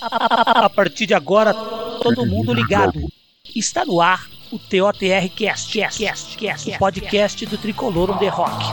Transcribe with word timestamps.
A 0.00 0.70
partir 0.70 1.06
de 1.06 1.14
agora, 1.14 1.52
todo 1.52 2.24
mundo 2.24 2.52
ligado. 2.52 3.00
Está 3.54 3.84
no 3.84 4.00
ar 4.00 4.28
o 4.52 4.58
TOTR 4.58 5.28
Cast, 5.34 5.76
Cast, 5.76 5.98
Cast, 5.98 6.38
Cast, 6.38 6.70
o 6.70 6.78
podcast 6.78 7.46
do 7.46 7.58
Tricolor 7.58 8.12
on 8.12 8.18
the 8.18 8.28
Rock. 8.28 8.64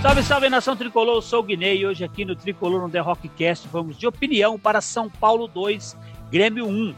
Salve, 0.00 0.22
salve 0.22 0.48
nação 0.48 0.76
tricolor, 0.76 1.16
eu 1.16 1.22
sou 1.22 1.40
o 1.40 1.42
Guinei 1.42 1.78
e 1.78 1.86
hoje 1.86 2.04
aqui 2.04 2.24
no 2.24 2.36
Tricolor 2.36 2.84
on 2.84 2.90
the 2.90 3.00
Rockcast 3.00 3.66
vamos 3.68 3.98
de 3.98 4.06
opinião 4.06 4.58
para 4.58 4.80
São 4.80 5.10
Paulo 5.10 5.48
2, 5.48 5.96
Grêmio 6.30 6.68
1. 6.68 6.94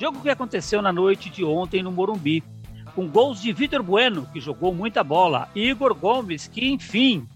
Jogo 0.00 0.20
que 0.22 0.30
aconteceu 0.30 0.80
na 0.80 0.92
noite 0.92 1.28
de 1.28 1.44
ontem 1.44 1.82
no 1.82 1.92
Morumbi 1.92 2.42
com 2.90 3.08
gols 3.08 3.40
de 3.40 3.52
Vitor 3.52 3.82
Bueno, 3.82 4.28
que 4.32 4.40
jogou 4.40 4.74
muita 4.74 5.02
bola, 5.02 5.48
e 5.54 5.68
Igor 5.68 5.94
Gomes, 5.94 6.46
que, 6.46 6.68
enfim, 6.68 7.26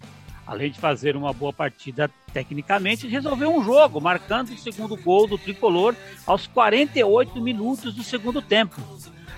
além 0.46 0.70
de 0.70 0.78
fazer 0.78 1.16
uma 1.16 1.32
boa 1.32 1.52
partida 1.52 2.10
tecnicamente, 2.32 3.06
resolveu 3.06 3.54
um 3.54 3.64
jogo, 3.64 4.00
marcando 4.00 4.50
o 4.50 4.59
segundo 4.59 4.96
gol 4.96 5.26
do 5.26 5.38
tricolor 5.38 5.95
aos 6.26 6.46
48 6.46 7.40
minutos 7.40 7.95
do 7.95 8.02
segundo 8.02 8.42
tempo. 8.42 8.80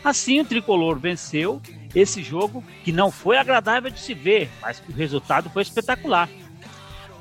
Assim, 0.05 0.41
o 0.41 0.45
tricolor 0.45 0.98
venceu 0.98 1.60
esse 1.95 2.23
jogo, 2.23 2.62
que 2.85 2.93
não 2.93 3.10
foi 3.10 3.38
agradável 3.38 3.91
de 3.91 4.01
se 4.01 4.15
ver, 4.15 4.48
mas 4.60 4.79
que 4.80 4.91
o 4.91 4.95
resultado 4.95 5.51
foi 5.51 5.62
espetacular. 5.62 6.29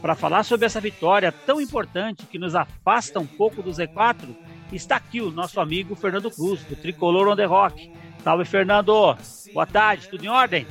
Para 0.02 0.16
falar 0.16 0.44
sobre 0.44 0.66
essa 0.66 0.80
vitória 0.80 1.32
tão 1.32 1.60
importante 1.60 2.26
que 2.28 2.38
nos 2.38 2.54
afasta 2.56 3.20
um 3.20 3.26
pouco 3.26 3.64
do 3.64 3.72
Z4, 3.72 4.36
está 4.72 4.98
aqui 4.98 5.22
o 5.22 5.32
nosso 5.32 5.60
amigo 5.60 5.96
Fernando 5.96 6.30
Cruz, 6.30 6.62
do 6.64 6.76
Tricolor 6.76 7.28
on 7.28 7.36
the 7.36 7.46
Rock. 7.46 7.92
Salve, 8.26 8.44
Fernando. 8.44 9.16
Boa 9.54 9.68
tarde, 9.68 10.10
tudo 10.10 10.26
em 10.26 10.28
ordem? 10.28 10.66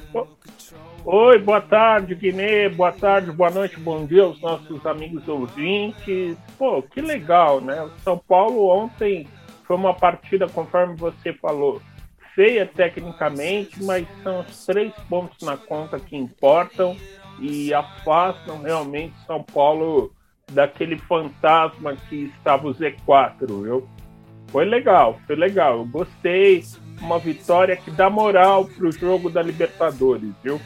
Oi, 1.05 1.39
boa 1.39 1.61
tarde, 1.61 2.13
Guiné. 2.17 2.69
Boa 2.69 2.91
tarde, 2.91 3.31
boa 3.31 3.49
noite, 3.49 3.79
bom 3.79 4.05
dia 4.05 4.25
aos 4.25 4.41
nossos 4.41 4.85
amigos 4.85 5.29
ouvintes. 5.29 6.37
Pô, 6.59 6.83
que 6.83 7.01
legal, 7.01 7.61
né? 7.61 7.81
O 7.81 7.91
São 8.01 8.19
Paulo 8.19 8.67
ontem 8.67 9.29
foi 9.63 9.77
uma 9.77 9.95
partida, 9.95 10.49
conforme 10.49 10.97
você 10.97 11.33
falou, 11.33 11.81
feia 12.35 12.67
tecnicamente, 12.67 13.81
mas 13.85 14.05
são 14.25 14.41
os 14.41 14.67
três 14.67 14.93
pontos 15.09 15.41
na 15.47 15.57
conta 15.57 16.01
que 16.01 16.17
importam 16.17 16.97
e 17.39 17.73
afastam 17.73 18.63
realmente 18.63 19.15
São 19.29 19.45
Paulo 19.45 20.13
daquele 20.51 20.99
fantasma 20.99 21.95
que 22.09 22.33
estava 22.37 22.67
o 22.67 22.75
Z4, 22.75 23.47
viu? 23.47 23.89
Foi 24.55 24.65
legal, 24.65 25.19
foi 25.27 25.35
legal. 25.35 25.79
Eu 25.79 25.85
gostei 25.85 26.65
uma 27.01 27.19
vitória 27.19 27.77
que 27.77 27.91
dá 27.91 28.09
moral 28.09 28.67
para 28.67 28.87
o 28.87 28.93
jogo 28.93 29.29
da 29.29 29.43
Libertadores, 29.43 30.31
viu? 30.45 30.61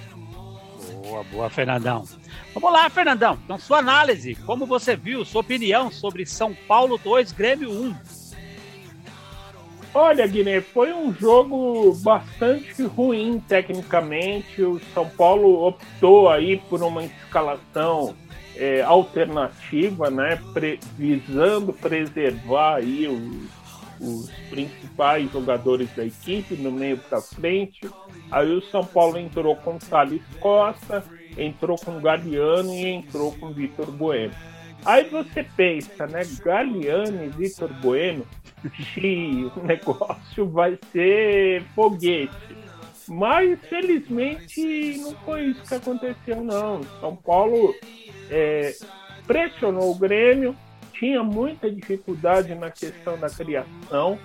Boa, 1.02 1.24
boa, 1.32 1.48
Fernandão. 1.48 2.04
Vamos 2.52 2.70
lá, 2.70 2.90
Fernandão. 2.90 3.38
Então, 3.42 3.58
sua 3.58 3.78
análise, 3.78 4.34
como 4.44 4.66
você 4.66 4.94
viu, 4.94 5.24
sua 5.24 5.40
opinião 5.40 5.90
sobre 5.90 6.26
São 6.26 6.52
Paulo 6.52 7.00
2, 7.02 7.32
Grêmio 7.32 7.70
1. 7.70 7.94
Olha, 9.94 10.26
Guiné, 10.26 10.60
foi 10.60 10.92
um 10.92 11.10
jogo 11.14 11.94
bastante 12.02 12.82
ruim 12.82 13.42
tecnicamente. 13.48 14.62
O 14.62 14.78
São 14.92 15.08
Paulo 15.08 15.66
optou 15.66 16.28
aí 16.28 16.58
por 16.68 16.82
uma 16.82 17.04
escalação 17.04 18.14
é, 18.54 18.82
alternativa, 18.82 20.10
né, 20.10 20.38
pre 20.52 20.78
visando 20.98 21.72
preservar 21.72 22.74
aí 22.74 23.08
os 23.08 23.57
os 24.00 24.30
principais 24.50 25.30
jogadores 25.30 25.88
da 25.94 26.04
equipe 26.04 26.54
no 26.56 26.70
meio 26.70 26.98
para 26.98 27.20
frente. 27.20 27.80
Aí 28.30 28.50
o 28.52 28.62
São 28.62 28.84
Paulo 28.84 29.18
entrou 29.18 29.56
com 29.56 29.78
Thales 29.78 30.22
Costa, 30.40 31.04
entrou 31.36 31.76
com 31.78 32.00
Galeano 32.00 32.72
e 32.72 32.86
entrou 32.86 33.32
com 33.32 33.52
Vitor 33.52 33.90
Bueno. 33.90 34.34
Aí 34.84 35.08
você 35.08 35.42
pensa, 35.56 36.06
né? 36.06 36.22
Galeano 36.44 37.24
e 37.24 37.28
Vitor 37.28 37.72
Bueno, 37.80 38.26
o 38.64 39.60
negócio 39.66 40.48
vai 40.48 40.78
ser 40.92 41.62
foguete. 41.74 42.56
Mas 43.08 43.58
felizmente 43.68 44.98
não 44.98 45.12
foi 45.24 45.46
isso 45.46 45.62
que 45.62 45.74
aconteceu, 45.74 46.44
não. 46.44 46.82
São 47.00 47.16
Paulo 47.16 47.74
é, 48.30 48.74
pressionou 49.26 49.90
o 49.90 49.94
Grêmio, 49.94 50.54
tinha 50.98 51.22
muita 51.22 51.70
dificuldade 51.70 52.54
na 52.54 52.70
questão 52.70 53.18
da 53.18 53.28
criação, 53.28 54.18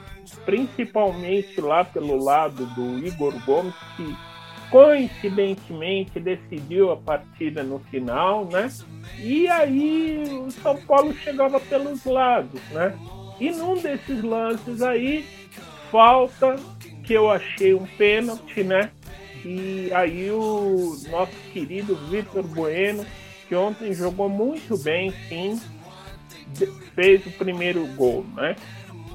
principalmente 0.46 1.60
lá 1.62 1.84
pelo 1.84 2.22
lado 2.24 2.66
do 2.68 3.06
Igor 3.06 3.34
Gomes, 3.46 3.76
que 3.96 4.16
coincidentemente 4.70 6.20
decidiu 6.20 6.92
a 6.92 6.98
partida 6.98 7.64
no 7.64 7.80
final, 7.80 8.46
né? 8.46 8.72
E 9.20 9.48
aí 9.48 10.24
o 10.46 10.50
São 10.50 10.76
Paulo 10.82 11.14
chegava 11.14 11.60
pelos 11.60 12.04
lados, 12.06 12.62
né? 12.72 12.98
E 13.40 13.52
num 13.52 13.76
desses 13.76 14.24
lances 14.24 14.82
aí, 14.82 15.26
falta 15.92 16.56
que 17.04 17.14
eu 17.14 17.30
achei 17.30 17.74
um 17.74 17.86
pênalti, 17.98 18.64
né? 18.64 18.90
E 19.46 19.92
aí 19.94 20.32
o 20.32 20.96
nosso 21.10 21.34
querido 21.52 21.96
Vitor 22.10 22.44
Bueno, 22.44 23.06
que 23.48 23.56
ontem 23.56 23.94
jogou 23.94 24.30
muito 24.30 24.78
bem, 24.78 25.12
sim, 25.28 25.60
fez 26.96 27.26
o 27.26 27.32
primeiro 27.32 27.86
gol, 27.96 28.26
né? 28.36 28.56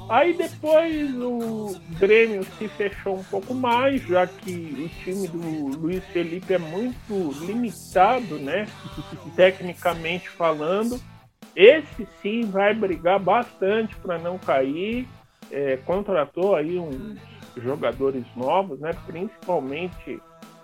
Aí 0.08 0.32
depois 0.32 1.14
o 1.16 1.78
Grêmio 1.98 2.42
se 2.42 2.66
fechou 2.66 3.18
um 3.18 3.24
pouco 3.24 3.52
mais, 3.52 4.00
já 4.02 4.26
que 4.26 4.50
o 4.50 4.88
time 5.04 5.28
do 5.28 5.76
Luiz 5.76 6.02
Felipe 6.06 6.54
é 6.54 6.58
muito 6.58 7.30
limitado, 7.44 8.38
né? 8.38 8.66
Tecnicamente 9.36 10.30
falando. 10.30 10.98
Esse 11.54 12.08
sim 12.22 12.42
vai 12.42 12.72
brigar 12.72 13.18
bastante 13.18 13.94
para 13.96 14.18
não 14.18 14.38
cair. 14.38 15.06
É, 15.50 15.76
contratou 15.78 16.54
aí 16.54 16.78
uns 16.78 17.18
jogadores 17.56 18.24
novos, 18.34 18.80
né? 18.80 18.92
Principalmente 19.06 20.20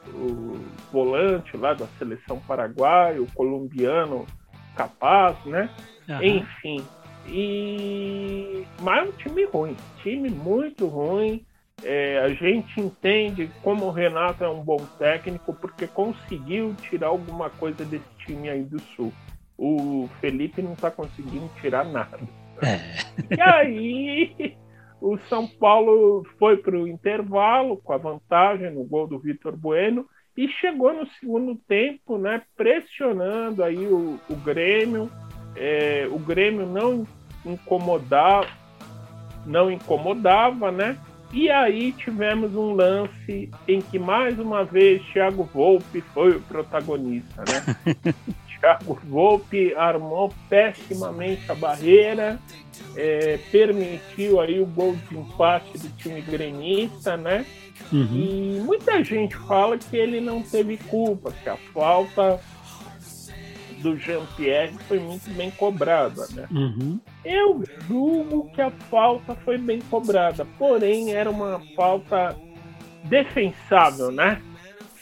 o 0.08 0.58
volante 0.90 1.56
lá 1.56 1.74
da 1.74 1.86
seleção 1.98 2.38
paraguaia, 2.46 3.20
o 3.20 3.30
colombiano 3.32 4.26
Capaz, 4.74 5.36
né? 5.44 5.70
Uhum. 6.08 6.22
Enfim. 6.22 6.84
E... 7.26 8.64
Mas 8.80 9.06
é 9.06 9.08
um 9.08 9.12
time 9.12 9.44
ruim. 9.44 9.76
Time 10.02 10.30
muito 10.30 10.86
ruim. 10.86 11.44
É, 11.82 12.18
a 12.20 12.28
gente 12.28 12.80
entende 12.80 13.50
como 13.62 13.86
o 13.86 13.90
Renato 13.90 14.44
é 14.44 14.48
um 14.48 14.62
bom 14.62 14.78
técnico 14.98 15.52
porque 15.54 15.86
conseguiu 15.86 16.74
tirar 16.82 17.08
alguma 17.08 17.50
coisa 17.50 17.84
desse 17.84 18.08
time 18.18 18.48
aí 18.48 18.62
do 18.62 18.80
Sul. 18.80 19.12
O 19.58 20.08
Felipe 20.20 20.62
não 20.62 20.72
está 20.72 20.90
conseguindo 20.90 21.50
tirar 21.60 21.84
nada. 21.84 22.20
É. 22.62 23.36
E 23.36 23.40
aí 23.40 24.56
o 25.00 25.18
São 25.28 25.46
Paulo 25.46 26.24
foi 26.38 26.56
para 26.56 26.76
o 26.76 26.88
intervalo 26.88 27.76
com 27.76 27.92
a 27.92 27.98
vantagem 27.98 28.70
no 28.70 28.84
gol 28.84 29.06
do 29.06 29.18
Vitor 29.18 29.56
Bueno 29.56 30.06
e 30.36 30.48
chegou 30.48 30.92
no 30.92 31.06
segundo 31.20 31.54
tempo, 31.68 32.18
né, 32.18 32.42
pressionando 32.56 33.62
aí 33.62 33.86
o, 33.86 34.18
o 34.28 34.36
Grêmio, 34.36 35.10
é, 35.56 36.08
o 36.10 36.18
Grêmio 36.18 36.66
não 36.66 37.06
incomodava, 37.44 38.48
não 39.46 39.70
incomodava, 39.70 40.70
né? 40.70 40.96
E 41.32 41.50
aí 41.50 41.92
tivemos 41.92 42.54
um 42.54 42.72
lance 42.74 43.50
em 43.66 43.80
que 43.80 43.98
mais 43.98 44.38
uma 44.38 44.64
vez 44.64 45.02
Thiago 45.12 45.48
Volpe 45.52 46.00
foi 46.12 46.36
o 46.36 46.40
protagonista, 46.40 47.42
né? 47.48 47.94
Thiago 48.60 48.98
Volpe 49.04 49.74
armou 49.74 50.32
pessimamente 50.48 51.50
a 51.50 51.54
barreira, 51.54 52.38
é, 52.96 53.38
permitiu 53.50 54.40
aí 54.40 54.60
o 54.60 54.66
gol 54.66 54.94
de 54.94 55.18
empate 55.18 55.76
do 55.76 55.88
time 55.96 56.20
gremista, 56.22 57.16
né? 57.16 57.44
Uhum. 57.92 58.08
E 58.12 58.60
muita 58.64 59.02
gente 59.02 59.36
fala 59.36 59.76
que 59.76 59.96
ele 59.96 60.20
não 60.20 60.40
teve 60.40 60.76
culpa, 60.76 61.32
que 61.32 61.48
a 61.48 61.56
falta 61.56 62.40
do 63.84 63.98
Jean-Pierre 63.98 64.72
foi 64.88 64.98
muito 64.98 65.30
bem 65.34 65.50
cobrada, 65.50 66.26
né? 66.32 66.48
Uhum. 66.50 66.98
Eu 67.22 67.62
julgo 67.86 68.50
que 68.54 68.62
a 68.62 68.70
falta 68.70 69.34
foi 69.44 69.58
bem 69.58 69.78
cobrada, 69.90 70.46
porém 70.58 71.12
era 71.12 71.30
uma 71.30 71.60
falta 71.76 72.34
defensável, 73.04 74.10
né? 74.10 74.40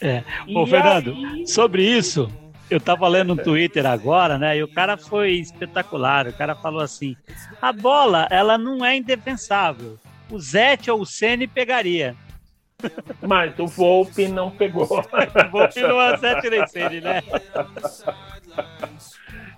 É. 0.01 0.21
Ô, 0.53 0.67
Fernando, 0.67 1.13
aí... 1.13 1.47
sobre 1.47 1.81
isso, 1.81 2.29
eu 2.69 2.79
tava 2.79 3.07
lendo 3.07 3.33
no 3.33 3.41
Twitter 3.41 3.85
agora, 3.85 4.37
né? 4.37 4.57
E 4.57 4.63
o 4.63 4.67
cara 4.67 4.97
foi 4.97 5.35
espetacular. 5.35 6.27
O 6.27 6.33
cara 6.33 6.53
falou 6.53 6.81
assim: 6.81 7.15
a 7.61 7.71
bola, 7.71 8.27
ela 8.29 8.57
não 8.57 8.83
é 8.83 8.97
indefensável. 8.97 9.97
O 10.29 10.37
Zete 10.37 10.91
ou 10.91 11.01
o 11.01 11.05
Ceni 11.05 11.47
pegaria. 11.47 12.17
Mas 13.21 13.57
o 13.59 13.67
Volpe 13.67 14.27
não 14.27 14.51
pegou. 14.51 14.83
o 14.83 15.49
Volpe 15.51 15.81
não 15.81 16.01
é 16.01 16.17
Zete 16.17 16.49
nem 16.49 16.67
Ceni, 16.67 17.01
né? 17.01 17.21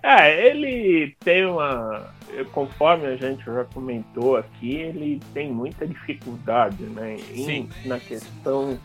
É, 0.07 0.50
ele 0.50 1.16
tem 1.19 1.48
uma. 1.48 2.13
conforme 2.51 3.07
a 3.07 3.16
gente 3.16 3.44
já 3.44 3.66
comentou 3.66 4.38
aqui, 4.38 4.75
ele 4.75 5.19
tem 5.33 5.51
muita 5.51 5.88
dificuldade 5.88 6.83
né, 6.83 7.18
em, 7.33 7.68
na 7.86 8.00
questão 8.00 8.80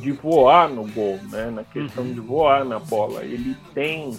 de 0.00 0.12
voar 0.12 0.70
no 0.70 0.86
gol, 0.86 1.18
né, 1.30 1.50
na 1.50 1.62
questão 1.62 2.04
uhum. 2.04 2.14
de 2.14 2.20
voar 2.20 2.64
na 2.64 2.78
bola. 2.78 3.22
Ele 3.22 3.54
tem 3.74 4.18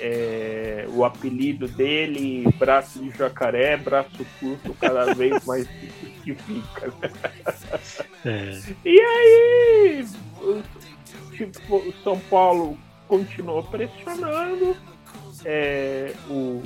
é, 0.00 0.86
o 0.88 1.04
apelido 1.04 1.66
dele, 1.68 2.44
braço 2.58 2.98
de 2.98 3.10
jacaré, 3.16 3.76
braço 3.76 4.24
curto, 4.38 4.74
cada 4.74 5.12
vez 5.14 5.44
mais 5.44 5.66
que 6.24 6.34
fica. 6.34 6.92
É. 8.24 8.60
E 8.84 9.00
aí, 9.00 10.06
tipo, 11.32 11.76
o 11.76 11.94
São 12.02 12.18
Paulo 12.18 12.78
continuou 13.06 13.62
pressionando. 13.64 14.76
É, 15.44 16.12
o, 16.28 16.62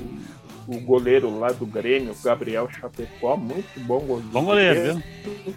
o 0.67 0.79
goleiro 0.81 1.37
lá 1.37 1.51
do 1.51 1.65
Grêmio, 1.65 2.15
Gabriel 2.23 2.69
Chapecó, 2.69 3.37
muito 3.37 3.79
bom 3.81 3.99
goleiro. 3.99 4.29
Bom 4.31 4.45
goleiro, 4.45 4.95
viu? 4.95 5.55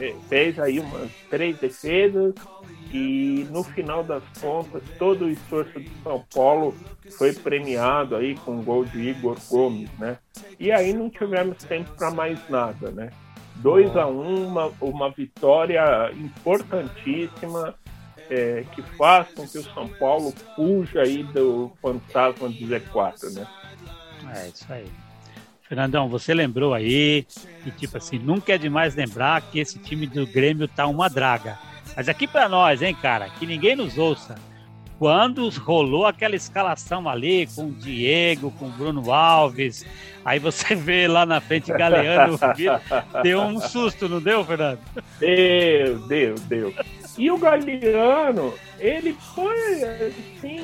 É, 0.00 0.14
fez 0.28 0.58
aí 0.58 0.78
umas 0.78 1.10
três 1.28 1.58
defesas 1.58 2.34
e 2.92 3.46
no 3.50 3.62
final 3.62 4.02
das 4.02 4.22
contas 4.40 4.82
todo 4.98 5.26
o 5.26 5.30
esforço 5.30 5.78
de 5.78 5.90
São 6.02 6.24
Paulo 6.34 6.74
foi 7.16 7.32
premiado 7.32 8.16
aí 8.16 8.34
com 8.34 8.58
o 8.58 8.62
gol 8.62 8.84
de 8.84 9.10
Igor 9.10 9.36
Gomes, 9.48 9.90
né? 9.98 10.18
E 10.58 10.72
aí 10.72 10.92
não 10.92 11.08
tivemos 11.08 11.58
tempo 11.64 11.90
para 11.96 12.10
mais 12.10 12.38
nada, 12.48 12.90
né? 12.90 13.10
2 13.56 13.96
a 13.96 14.06
1 14.06 14.10
um, 14.10 14.46
uma, 14.46 14.72
uma 14.80 15.10
vitória 15.10 16.10
importantíssima 16.12 17.74
é, 18.30 18.64
que 18.74 18.82
faz 18.96 19.28
com 19.34 19.46
que 19.46 19.58
o 19.58 19.62
São 19.74 19.88
Paulo 19.88 20.32
fuja 20.56 21.02
aí 21.02 21.22
do 21.22 21.70
fantasma 21.82 22.48
do 22.48 22.54
Z4, 22.54 23.34
né? 23.34 23.46
É 24.34 24.48
isso 24.48 24.66
aí. 24.72 24.86
Fernandão, 25.68 26.08
você 26.08 26.34
lembrou 26.34 26.74
aí 26.74 27.24
que, 27.62 27.70
tipo 27.70 27.96
assim, 27.96 28.18
nunca 28.18 28.54
é 28.54 28.58
demais 28.58 28.94
lembrar 28.94 29.40
que 29.40 29.60
esse 29.60 29.78
time 29.78 30.06
do 30.06 30.26
Grêmio 30.26 30.66
tá 30.66 30.86
uma 30.86 31.08
draga. 31.08 31.58
Mas 31.96 32.08
aqui 32.08 32.26
para 32.26 32.48
nós, 32.48 32.82
hein, 32.82 32.94
cara, 32.94 33.28
que 33.28 33.46
ninguém 33.46 33.76
nos 33.76 33.98
ouça. 33.98 34.34
Quando 34.98 35.48
rolou 35.48 36.04
aquela 36.04 36.36
escalação 36.36 37.08
ali 37.08 37.46
com 37.46 37.68
o 37.68 37.72
Diego, 37.72 38.50
com 38.58 38.66
o 38.66 38.70
Bruno 38.70 39.10
Alves, 39.10 39.86
aí 40.22 40.38
você 40.38 40.74
vê 40.74 41.08
lá 41.08 41.24
na 41.24 41.40
frente 41.40 41.72
Galeano, 41.72 42.38
deu 43.22 43.40
um 43.40 43.58
susto, 43.58 44.10
não 44.10 44.20
deu, 44.20 44.44
Fernando? 44.44 44.80
Deu, 45.18 45.98
deu, 46.06 46.34
deu. 46.40 46.74
E 47.16 47.30
o 47.30 47.38
Galeano, 47.38 48.52
ele 48.78 49.16
foi, 49.34 49.82
assim, 49.84 50.60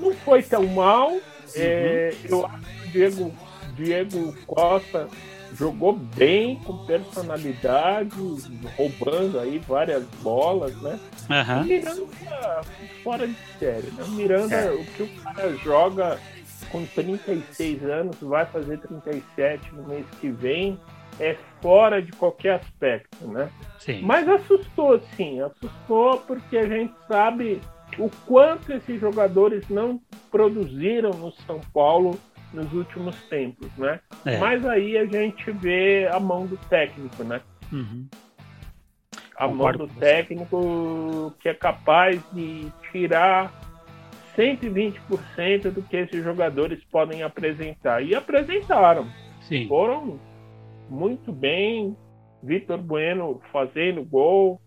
não 0.00 0.14
foi 0.24 0.42
tão 0.42 0.66
mal. 0.68 1.10
Uhum. 1.10 1.20
É, 1.54 2.14
eu 2.28 2.46
acho 2.46 2.58
que 2.58 2.88
o 2.88 2.90
Diego, 2.90 3.34
Diego 3.76 4.36
Costa 4.46 5.06
jogou 5.56 5.94
bem, 5.94 6.56
com 6.56 6.84
personalidade, 6.86 8.10
roubando 8.76 9.40
aí 9.40 9.58
várias 9.58 10.04
bolas, 10.22 10.74
né? 10.82 10.98
Uhum. 11.30 11.64
Miranda 11.64 12.62
fora 13.02 13.26
de 13.26 13.36
série, 13.58 13.90
né? 13.92 14.04
Miranda, 14.08 14.54
é. 14.54 14.70
o 14.70 14.84
que 14.84 15.02
o 15.02 15.08
cara 15.22 15.56
joga 15.56 16.18
com 16.70 16.84
36 16.84 17.84
anos, 17.84 18.16
vai 18.20 18.44
fazer 18.46 18.78
37 18.78 19.74
no 19.74 19.84
mês 19.84 20.04
que 20.20 20.28
vem, 20.28 20.78
é 21.18 21.36
fora 21.62 22.02
de 22.02 22.12
qualquer 22.12 22.60
aspecto, 22.60 23.26
né? 23.26 23.48
Sim. 23.78 24.02
Mas 24.02 24.28
assustou, 24.28 25.00
sim, 25.16 25.40
assustou 25.40 26.18
porque 26.26 26.58
a 26.58 26.68
gente 26.68 26.92
sabe 27.08 27.60
o 27.98 28.10
quanto 28.26 28.72
esses 28.72 29.00
jogadores 29.00 29.66
não 29.68 30.00
produziram 30.30 31.10
no 31.10 31.32
São 31.46 31.60
Paulo 31.72 32.18
nos 32.52 32.72
últimos 32.72 33.16
tempos, 33.28 33.68
né? 33.76 34.00
É. 34.24 34.38
Mas 34.38 34.64
aí 34.64 34.96
a 34.96 35.04
gente 35.04 35.50
vê 35.52 36.08
a 36.10 36.18
mão 36.20 36.46
do 36.46 36.56
técnico, 36.68 37.24
né? 37.24 37.40
Uhum. 37.72 38.06
A 39.36 39.48
Concordo 39.48 39.86
mão 39.86 39.86
do 39.86 40.00
técnico 40.00 41.34
que 41.40 41.48
é 41.48 41.54
capaz 41.54 42.20
de 42.32 42.72
tirar 42.90 43.52
120% 44.36 45.70
do 45.70 45.82
que 45.82 45.96
esses 45.96 46.22
jogadores 46.22 46.82
podem 46.84 47.22
apresentar. 47.22 48.02
E 48.02 48.14
apresentaram. 48.14 49.06
Sim. 49.40 49.66
Foram 49.68 50.20
muito 50.88 51.32
bem. 51.32 51.96
Vitor 52.42 52.78
Bueno 52.78 53.40
fazendo 53.52 54.04
gol. 54.04 54.60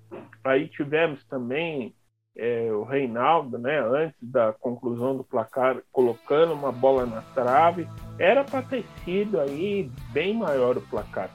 Aí 0.43 0.67
tivemos 0.67 1.23
também 1.25 1.93
é, 2.39 2.71
o 2.71 2.83
Reinaldo, 2.83 3.57
né, 3.57 3.79
antes 3.81 4.15
da 4.21 4.53
conclusão 4.53 5.15
do 5.15 5.23
placar, 5.23 5.77
colocando 5.91 6.53
uma 6.53 6.71
bola 6.71 7.05
na 7.05 7.21
trave, 7.33 7.85
era 8.17 8.45
para 8.45 8.61
ter 8.61 8.85
sido 9.03 9.39
aí 9.39 9.91
bem 10.11 10.33
maior 10.35 10.77
o 10.77 10.81
placar. 10.81 11.29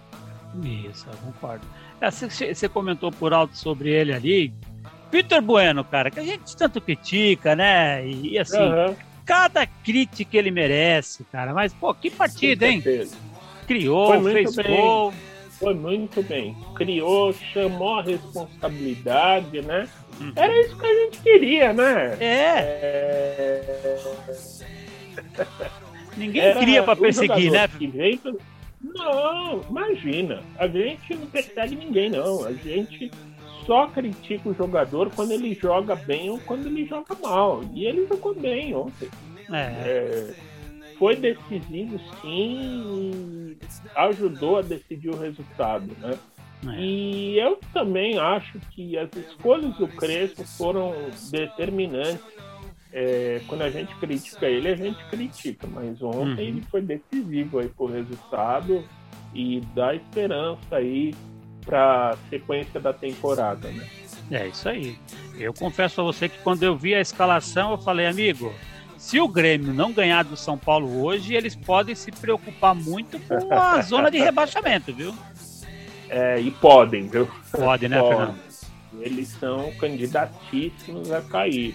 Isso, 0.63 1.07
eu 1.11 1.17
concordo. 1.19 1.67
É, 2.01 2.11
você 2.11 2.69
comentou 2.69 3.13
por 3.13 3.35
alto 3.35 3.57
sobre 3.57 3.91
ele 3.91 4.13
ali. 4.13 4.55
Vitor 5.13 5.43
Bueno, 5.43 5.85
cara, 5.85 6.11
que 6.11 6.21
a 6.21 6.25
gente 6.25 6.57
tanto 6.57 6.81
critica, 6.81 7.55
né? 7.55 8.07
E, 8.07 8.33
e 8.33 8.39
assim, 8.39 8.59
uhum. 8.59 8.97
cada 9.25 9.67
crítica 9.67 10.39
ele 10.39 10.51
merece, 10.51 11.23
cara. 11.25 11.53
Mas, 11.53 11.73
pô, 11.75 11.95
que 11.95 12.11
partida, 12.11 12.67
hein? 12.67 12.83
Criou, 13.67 14.23
fez 14.23 14.57
bem. 14.57 14.77
gol. 14.77 15.13
Foi 15.59 15.75
muito 15.75 16.23
bem. 16.23 16.57
Criou, 16.75 17.33
chamou 17.33 18.01
a 18.01 18.03
responsabilidade, 18.03 19.63
né? 19.63 19.89
Uhum. 20.21 20.33
Era 20.37 20.61
isso 20.61 20.77
que 20.79 20.87
a 20.87 20.95
gente 20.95 21.19
queria, 21.21 21.73
né? 21.73 22.17
É. 22.21 22.59
é... 23.27 24.05
Ninguém 26.17 26.43
Era 26.43 26.61
cria 26.61 26.83
para 26.83 26.97
perseguir, 26.97 27.51
né? 27.51 27.67
Veio... 27.67 28.39
Não, 28.81 29.63
imagina. 29.69 30.43
A 30.59 30.69
gente 30.69 31.15
não 31.15 31.27
persegue 31.27 31.75
ninguém, 31.75 32.11
não. 32.11 32.45
A 32.45 32.53
gente 32.53 33.11
só 33.67 33.87
critica 33.87 34.49
o 34.49 34.55
jogador 34.55 35.11
quando 35.11 35.33
ele 35.33 35.55
joga 35.55 35.97
bem 35.97 36.31
ou 36.31 36.39
quando 36.39 36.67
ele 36.67 36.85
joga 36.87 37.17
mal. 37.23 37.63
E 37.73 37.87
ele 37.87 38.07
jogou 38.07 38.35
bem 38.35 38.75
ontem. 38.75 39.09
É. 39.51 39.57
É, 39.57 40.35
foi 40.99 41.17
decisivo, 41.17 41.99
sim, 42.21 43.57
ajudou 43.97 44.59
a 44.59 44.63
decidir 44.63 45.11
o 45.11 45.19
resultado, 45.19 45.91
né? 45.99 46.17
É. 46.73 46.81
E 46.81 47.39
eu 47.39 47.59
também 47.73 48.19
acho 48.19 48.59
que 48.71 48.97
as 48.99 49.11
escolhas 49.17 49.77
do 49.77 49.89
Crespo 49.89 50.45
foram 50.45 50.95
determinantes. 51.31 52.25
É, 52.93 53.41
quando 53.49 53.63
a 53.63 53.71
gente 53.71 53.93
critica 53.97 54.47
ele, 54.47 54.69
a 54.69 54.77
gente 54.77 55.05
critica, 55.07 55.67
mas 55.67 56.01
ontem 56.01 56.21
uhum. 56.21 56.39
ele 56.39 56.63
foi 56.71 56.81
decisivo 56.81 57.59
aí 57.59 57.69
pro 57.69 57.87
resultado 57.87 58.85
e 59.35 59.61
dá 59.75 59.97
esperança 59.97 60.77
aí 60.77 61.13
para 61.65 62.11
a 62.11 62.17
sequência 62.31 62.79
da 62.79 62.93
temporada, 62.93 63.69
né? 63.69 63.85
É 64.31 64.47
isso 64.47 64.69
aí. 64.69 64.97
Eu 65.37 65.53
confesso 65.53 66.01
a 66.01 66.05
você 66.05 66.29
que 66.29 66.39
quando 66.39 66.63
eu 66.63 66.77
vi 66.77 66.95
a 66.95 67.01
escalação, 67.01 67.73
eu 67.73 67.79
falei, 67.79 68.07
amigo, 68.07 68.55
se 68.97 69.21
o 69.21 69.29
Grêmio 69.29 69.75
não 69.75 69.93
ganhar 69.93 70.25
do 70.25 70.37
São 70.37 70.57
Paulo 70.57 71.03
hoje, 71.03 71.35
eles 71.35 71.55
podem 71.55 71.95
se 71.95 72.11
preocupar 72.11 72.75
muito 72.75 73.19
com 73.21 73.53
a 73.53 73.83
zona 73.83 74.11
de 74.11 74.19
rebaixamento, 74.19 74.95
viu? 74.95 75.15
É, 76.09 76.41
e 76.41 76.51
podem, 76.51 77.09
viu? 77.09 77.29
Pode, 77.51 77.89
né, 77.89 77.99
podem. 77.99 78.17
Fernando? 78.17 78.45
Eles 79.01 79.29
são 79.29 79.73
candidatíssimos 79.73 81.11
a 81.11 81.21
cair. 81.23 81.75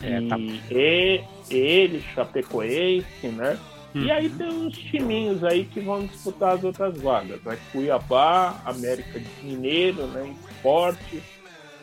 É, 0.00 0.20
tá... 0.28 0.36
E 0.38 1.24
ele, 1.50 2.00
Chapecoense, 2.14 3.28
né? 3.28 3.58
Uhum. 3.94 4.04
E 4.04 4.10
aí 4.10 4.28
tem 4.30 4.48
uns 4.48 4.76
timinhos 4.76 5.44
aí 5.44 5.64
que 5.64 5.80
vão 5.80 6.06
disputar 6.06 6.54
as 6.54 6.64
outras 6.64 6.98
vagas. 7.00 7.42
Né? 7.42 7.58
Cuiabá, 7.70 8.60
América 8.64 9.20
de 9.20 9.28
Mineiro, 9.44 10.06
né? 10.08 10.34
Esporte, 10.50 11.22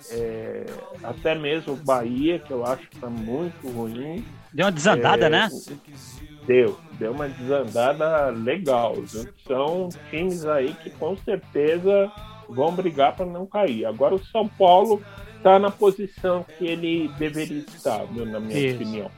é, 0.10 0.66
até 1.04 1.36
mesmo 1.36 1.76
Bahia, 1.76 2.40
que 2.40 2.52
eu 2.52 2.66
acho 2.66 2.88
que 2.90 2.98
tá 2.98 3.10
muito 3.10 3.70
ruim. 3.70 4.26
Deu 4.54 4.66
uma 4.66 4.72
desandada, 4.72 5.26
é, 5.28 5.30
né? 5.30 5.50
Deu, 6.46 6.80
deu 6.94 7.12
uma 7.12 7.28
desandada 7.28 8.30
legal. 8.30 8.96
São 9.48 9.90
times 10.10 10.46
aí 10.46 10.74
que 10.74 10.90
com 10.90 11.16
certeza 11.18 12.12
vão 12.48 12.74
brigar 12.74 13.16
para 13.16 13.26
não 13.26 13.46
cair. 13.46 13.86
Agora 13.86 14.16
o 14.16 14.26
São 14.26 14.48
Paulo 14.48 15.02
está 15.38 15.60
na 15.60 15.70
posição 15.72 16.46
que 16.58 16.66
ele 16.66 17.08
deveria 17.18 17.60
estar, 17.60 18.06
na 18.12 18.40
minha 18.40 18.60
Isso. 18.60 18.76
opinião. 18.76 19.12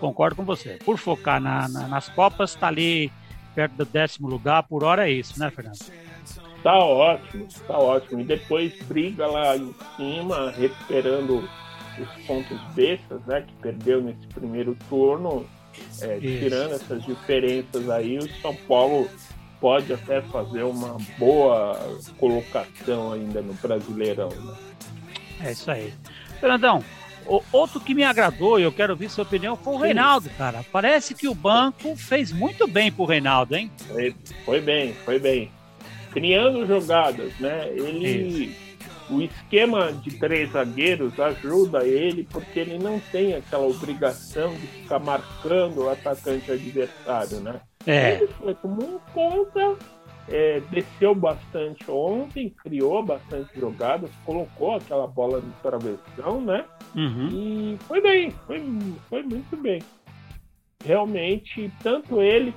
Concordo 0.00 0.36
com 0.36 0.44
você. 0.44 0.78
Por 0.84 0.98
focar 0.98 1.40
na, 1.40 1.68
na, 1.68 1.88
nas 1.88 2.08
Copas, 2.08 2.50
está 2.50 2.68
ali 2.68 3.10
perto 3.54 3.72
do 3.74 3.84
décimo 3.84 4.28
lugar, 4.28 4.62
por 4.62 4.82
hora 4.82 5.08
é 5.08 5.12
isso, 5.12 5.38
né, 5.38 5.50
Fernando? 5.50 5.78
Tá 6.62 6.78
ótimo, 6.78 7.48
tá 7.66 7.76
ótimo. 7.76 8.20
E 8.20 8.24
depois 8.24 8.72
briga 8.82 9.26
lá 9.26 9.56
em 9.56 9.74
cima, 9.96 10.50
recuperando 10.50 11.48
os 11.98 12.26
pontos 12.26 12.60
bestas, 12.74 13.20
né, 13.26 13.42
que 13.46 13.52
perdeu 13.54 14.02
nesse 14.02 14.26
primeiro 14.28 14.76
turno 14.88 15.46
é, 16.00 16.18
tirando 16.18 16.74
essas 16.74 17.04
diferenças 17.04 17.88
aí, 17.88 18.18
o 18.18 18.28
São 18.40 18.54
Paulo 18.54 19.08
pode 19.60 19.92
até 19.92 20.20
fazer 20.22 20.64
uma 20.64 20.98
boa 21.18 21.78
colocação 22.18 23.12
ainda 23.12 23.40
no 23.40 23.54
Brasileirão. 23.54 24.28
Né? 24.28 24.54
É 25.44 25.52
isso 25.52 25.70
aí. 25.70 25.94
Fernandão, 26.40 26.84
outro 27.52 27.80
que 27.80 27.94
me 27.94 28.02
agradou, 28.02 28.58
e 28.58 28.64
eu 28.64 28.72
quero 28.72 28.92
ouvir 28.92 29.08
sua 29.08 29.24
opinião, 29.24 29.56
foi 29.56 29.74
o 29.74 29.78
Sim. 29.78 29.84
Reinaldo, 29.84 30.30
cara. 30.30 30.64
Parece 30.72 31.14
que 31.14 31.28
o 31.28 31.34
banco 31.34 31.96
fez 31.96 32.32
muito 32.32 32.66
bem 32.66 32.90
pro 32.90 33.04
Reinaldo, 33.04 33.54
hein? 33.54 33.70
Foi, 33.86 34.14
foi 34.44 34.60
bem, 34.60 34.94
foi 35.04 35.18
bem. 35.18 35.50
Criando 36.12 36.66
jogadas, 36.66 37.32
né? 37.38 37.68
Ele. 37.68 38.44
Isso. 38.44 38.71
O 39.12 39.20
esquema 39.20 39.92
de 39.92 40.18
três 40.18 40.50
zagueiros 40.52 41.18
ajuda 41.20 41.86
ele 41.86 42.26
porque 42.30 42.60
ele 42.60 42.78
não 42.78 42.98
tem 42.98 43.34
aquela 43.34 43.66
obrigação 43.66 44.54
de 44.54 44.66
ficar 44.66 44.98
marcando 44.98 45.82
o 45.82 45.90
atacante 45.90 46.50
adversário, 46.50 47.40
né? 47.40 47.60
É. 47.86 48.14
Ele 48.16 48.28
foi 48.38 48.54
como 48.54 48.82
um 48.82 48.98
ponta 49.12 49.76
é, 50.28 50.60
desceu 50.70 51.14
bastante 51.14 51.90
ontem, 51.90 52.50
criou 52.50 53.02
bastante 53.02 53.58
jogadas, 53.58 54.10
colocou 54.24 54.76
aquela 54.76 55.06
bola 55.06 55.40
no 55.40 55.52
travessão, 55.62 56.40
né? 56.40 56.64
Uhum. 56.94 57.28
E 57.30 57.78
foi 57.86 58.00
bem, 58.00 58.30
foi, 58.46 58.62
foi 59.08 59.22
muito 59.22 59.56
bem. 59.56 59.80
Realmente, 60.84 61.72
tanto 61.82 62.20
ele 62.20 62.52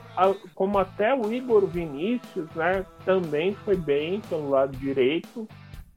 como 0.55 0.79
até 0.79 1.13
o 1.13 1.31
Igor 1.31 1.67
Vinícius, 1.67 2.49
né? 2.55 2.83
Também 3.05 3.53
foi 3.53 3.75
bem 3.75 4.19
pelo 4.21 4.49
lado 4.49 4.75
direito. 4.77 5.47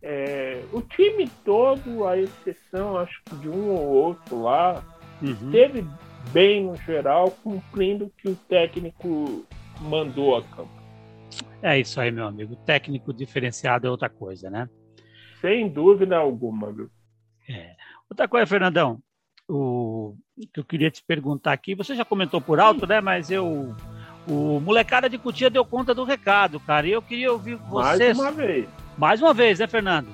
É, 0.02 0.62
o 0.73 0.81
time 0.81 1.28
todo, 1.45 2.07
a 2.07 2.17
exceção, 2.17 2.97
acho 2.97 3.21
que 3.25 3.37
de 3.37 3.49
um 3.49 3.71
ou 3.71 3.87
outro 3.87 4.43
lá, 4.43 4.83
uhum. 5.21 5.50
teve 5.50 5.85
bem 6.33 6.64
no 6.64 6.76
geral, 6.76 7.31
cumprindo 7.43 8.07
o 8.07 8.11
que 8.11 8.28
o 8.28 8.37
técnico 8.49 9.45
mandou 9.81 10.37
a 10.37 10.43
campo. 10.43 10.78
É 11.62 11.78
isso 11.78 12.00
aí, 12.00 12.11
meu 12.11 12.26
amigo. 12.26 12.55
Técnico 12.57 13.12
diferenciado 13.12 13.87
é 13.87 13.90
outra 13.90 14.09
coisa, 14.09 14.49
né? 14.49 14.69
Sem 15.40 15.69
dúvida 15.69 16.17
alguma, 16.17 16.73
viu? 16.73 16.90
É. 17.49 17.75
Outra 18.09 18.28
coisa, 18.28 18.47
Fernandão, 18.47 19.00
o 19.49 20.17
que 20.52 20.61
eu 20.61 20.64
queria 20.64 20.90
te 20.90 21.02
perguntar 21.02 21.52
aqui, 21.52 21.75
você 21.75 21.95
já 21.95 22.05
comentou 22.05 22.40
por 22.40 22.61
alto, 22.61 22.87
né? 22.87 23.00
Mas 23.00 23.31
eu. 23.31 23.75
O 24.28 24.61
molecada 24.61 25.09
de 25.09 25.17
Cutia 25.17 25.49
deu 25.49 25.64
conta 25.64 25.95
do 25.95 26.05
recado, 26.05 26.61
cara. 26.61 26.87
E 26.87 26.93
eu 26.93 27.00
queria 27.00 27.33
ouvir 27.33 27.55
você. 27.55 28.12
Mais 28.12 28.19
uma 28.19 28.31
vez. 28.31 28.69
Mais 28.99 29.23
uma 29.23 29.33
vez, 29.33 29.61
né, 29.61 29.69
Fernando? 29.69 30.09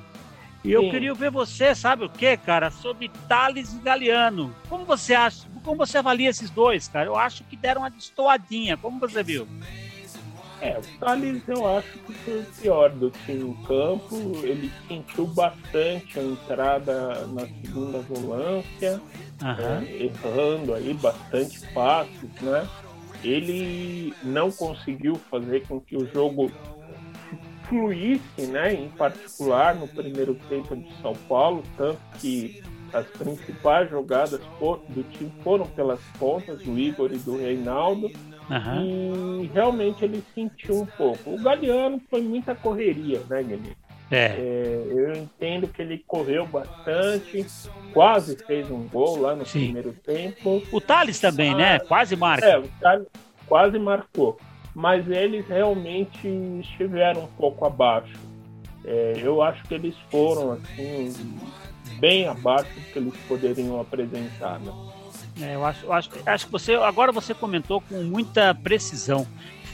E 0.62 0.68
Sim. 0.68 0.74
eu 0.74 0.90
queria 0.90 1.14
ver 1.14 1.30
você, 1.30 1.74
sabe 1.74 2.04
o 2.04 2.08
que, 2.08 2.36
cara? 2.36 2.70
Sobre 2.70 3.10
Thales 3.26 3.72
e 3.72 3.78
Galeano. 3.78 4.54
Como 4.68 4.84
você 4.84 5.14
acha? 5.14 5.48
Como 5.64 5.78
você 5.78 5.98
avalia 5.98 6.28
esses 6.28 6.50
dois, 6.50 6.86
cara? 6.86 7.06
Eu 7.06 7.16
acho 7.16 7.42
que 7.44 7.56
deram 7.56 7.80
uma 7.80 7.90
destoadinha. 7.90 8.76
Como 8.76 9.00
você 9.00 9.22
viu? 9.22 9.48
É, 10.60 10.78
o 10.78 10.98
Thales 10.98 11.42
eu 11.48 11.76
acho 11.76 11.98
que 11.98 12.12
foi 12.12 12.40
o 12.40 12.44
pior 12.60 12.90
do 12.90 13.10
time 13.10 13.50
em 13.50 13.54
campo. 13.64 14.16
Ele 14.42 14.70
sentiu 14.86 15.26
bastante 15.28 16.18
a 16.18 16.22
entrada 16.22 17.26
na 17.26 17.46
segunda 17.46 17.98
volância, 18.00 19.00
uhum. 19.42 19.48
é, 19.58 20.04
errando 20.04 20.74
aí 20.74 20.92
bastante 20.92 21.60
passes, 21.72 22.30
né? 22.42 22.68
Ele 23.22 24.14
não 24.22 24.50
conseguiu 24.50 25.14
fazer 25.30 25.66
com 25.66 25.80
que 25.80 25.96
o 25.96 26.06
jogo 26.12 26.50
fluísse, 27.68 28.46
né? 28.48 28.74
Em 28.74 28.88
particular 28.90 29.74
no 29.74 29.88
primeiro 29.88 30.34
tempo 30.48 30.76
de 30.76 30.92
São 31.00 31.14
Paulo, 31.28 31.62
tanto 31.76 31.98
que 32.20 32.62
as 32.92 33.06
principais 33.06 33.90
jogadas 33.90 34.40
do 34.60 35.02
time 35.10 35.32
foram 35.42 35.66
pelas 35.66 36.00
pontas 36.18 36.62
do 36.62 36.78
Igor 36.78 37.10
e 37.12 37.18
do 37.18 37.36
Reinaldo 37.36 38.10
Uhum. 38.50 39.42
E 39.42 39.50
realmente 39.52 40.04
ele 40.04 40.22
sentiu 40.34 40.82
um 40.82 40.86
pouco. 40.86 41.30
O 41.30 41.42
Galeano 41.42 42.00
foi 42.10 42.20
muita 42.22 42.54
correria, 42.54 43.20
né, 43.28 43.42
Guilherme? 43.42 43.76
É. 44.10 44.26
é. 44.26 44.84
eu 44.90 45.16
entendo 45.16 45.66
que 45.66 45.80
ele 45.80 46.04
correu 46.06 46.46
bastante, 46.46 47.44
quase 47.92 48.36
fez 48.36 48.70
um 48.70 48.86
gol 48.86 49.18
lá 49.18 49.34
no 49.34 49.46
Sim. 49.46 49.64
primeiro 49.64 49.92
tempo. 50.04 50.62
O 50.70 50.80
Thales 50.80 51.18
também, 51.18 51.54
né? 51.54 51.78
Quase 51.80 52.14
marca. 52.14 52.46
É, 52.46 52.58
o 52.58 52.68
Thales 52.80 53.06
quase 53.46 53.78
marcou. 53.78 54.38
Mas 54.74 55.08
eles 55.08 55.46
realmente 55.46 56.26
estiveram 56.60 57.24
um 57.24 57.28
pouco 57.38 57.64
abaixo. 57.64 58.18
É, 58.84 59.14
eu 59.16 59.40
acho 59.40 59.62
que 59.64 59.74
eles 59.74 59.94
foram 60.10 60.52
assim 60.52 61.12
bem 61.98 62.26
abaixo 62.26 62.68
do 62.74 62.80
que 62.80 62.98
eles 62.98 63.14
poderiam 63.28 63.80
apresentar. 63.80 64.58
Né? 64.58 64.72
É, 65.40 65.54
eu 65.54 65.64
acho, 65.64 65.86
eu 65.86 65.92
acho, 65.92 66.10
acho 66.26 66.46
que 66.46 66.52
você 66.52 66.74
agora 66.74 67.12
você 67.12 67.32
comentou 67.32 67.80
com 67.80 68.02
muita 68.02 68.54
precisão. 68.54 69.26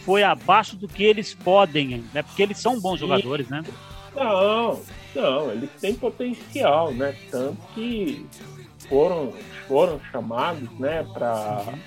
Foi 0.04 0.22
abaixo 0.22 0.76
do 0.76 0.88
que 0.88 1.04
eles 1.04 1.34
podem, 1.34 2.04
né? 2.14 2.22
Porque 2.22 2.42
eles 2.42 2.58
são 2.58 2.80
bons 2.80 2.98
jogadores, 2.98 3.48
né? 3.48 3.62
Não, 4.14 4.80
não, 5.14 5.52
eles 5.52 5.70
têm 5.80 5.94
potencial, 5.94 6.92
né? 6.92 7.14
Tanto 7.30 7.60
que 7.74 8.26
foram, 8.88 9.32
foram 9.68 10.00
chamados, 10.10 10.68
né, 10.78 11.06
para 11.14 11.64
uhum. 11.66 11.78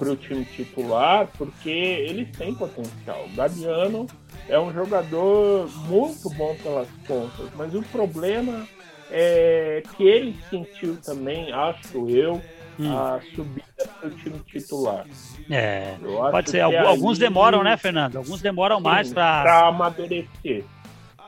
O 0.00 0.16
time 0.16 0.44
titular, 0.44 1.28
porque 1.38 1.70
eles 1.70 2.30
têm 2.36 2.54
potencial. 2.54 3.26
O 3.26 3.36
Gabiano 3.36 4.06
é 4.48 4.58
um 4.58 4.72
jogador 4.72 5.68
muito 5.86 6.28
bom 6.30 6.54
pelas 6.62 6.88
pontas, 7.06 7.48
mas 7.56 7.74
o 7.74 7.82
problema 7.82 8.66
é 9.10 9.82
que 9.96 10.04
ele 10.04 10.36
sentiu 10.50 10.96
também, 10.96 11.52
acho 11.52 12.08
eu, 12.08 12.42
hum. 12.78 12.96
a 12.96 13.20
subida 13.34 13.64
do 14.02 14.10
time 14.10 14.38
titular. 14.40 15.06
É, 15.50 15.96
pode 16.30 16.50
ser. 16.50 16.60
Alguns 16.60 17.18
demoram, 17.18 17.62
né, 17.62 17.76
Fernando? 17.76 18.16
Alguns 18.16 18.40
demoram 18.40 18.78
Sim, 18.78 18.82
mais 18.82 19.12
para 19.12 19.68
amadurecer. 19.68 20.64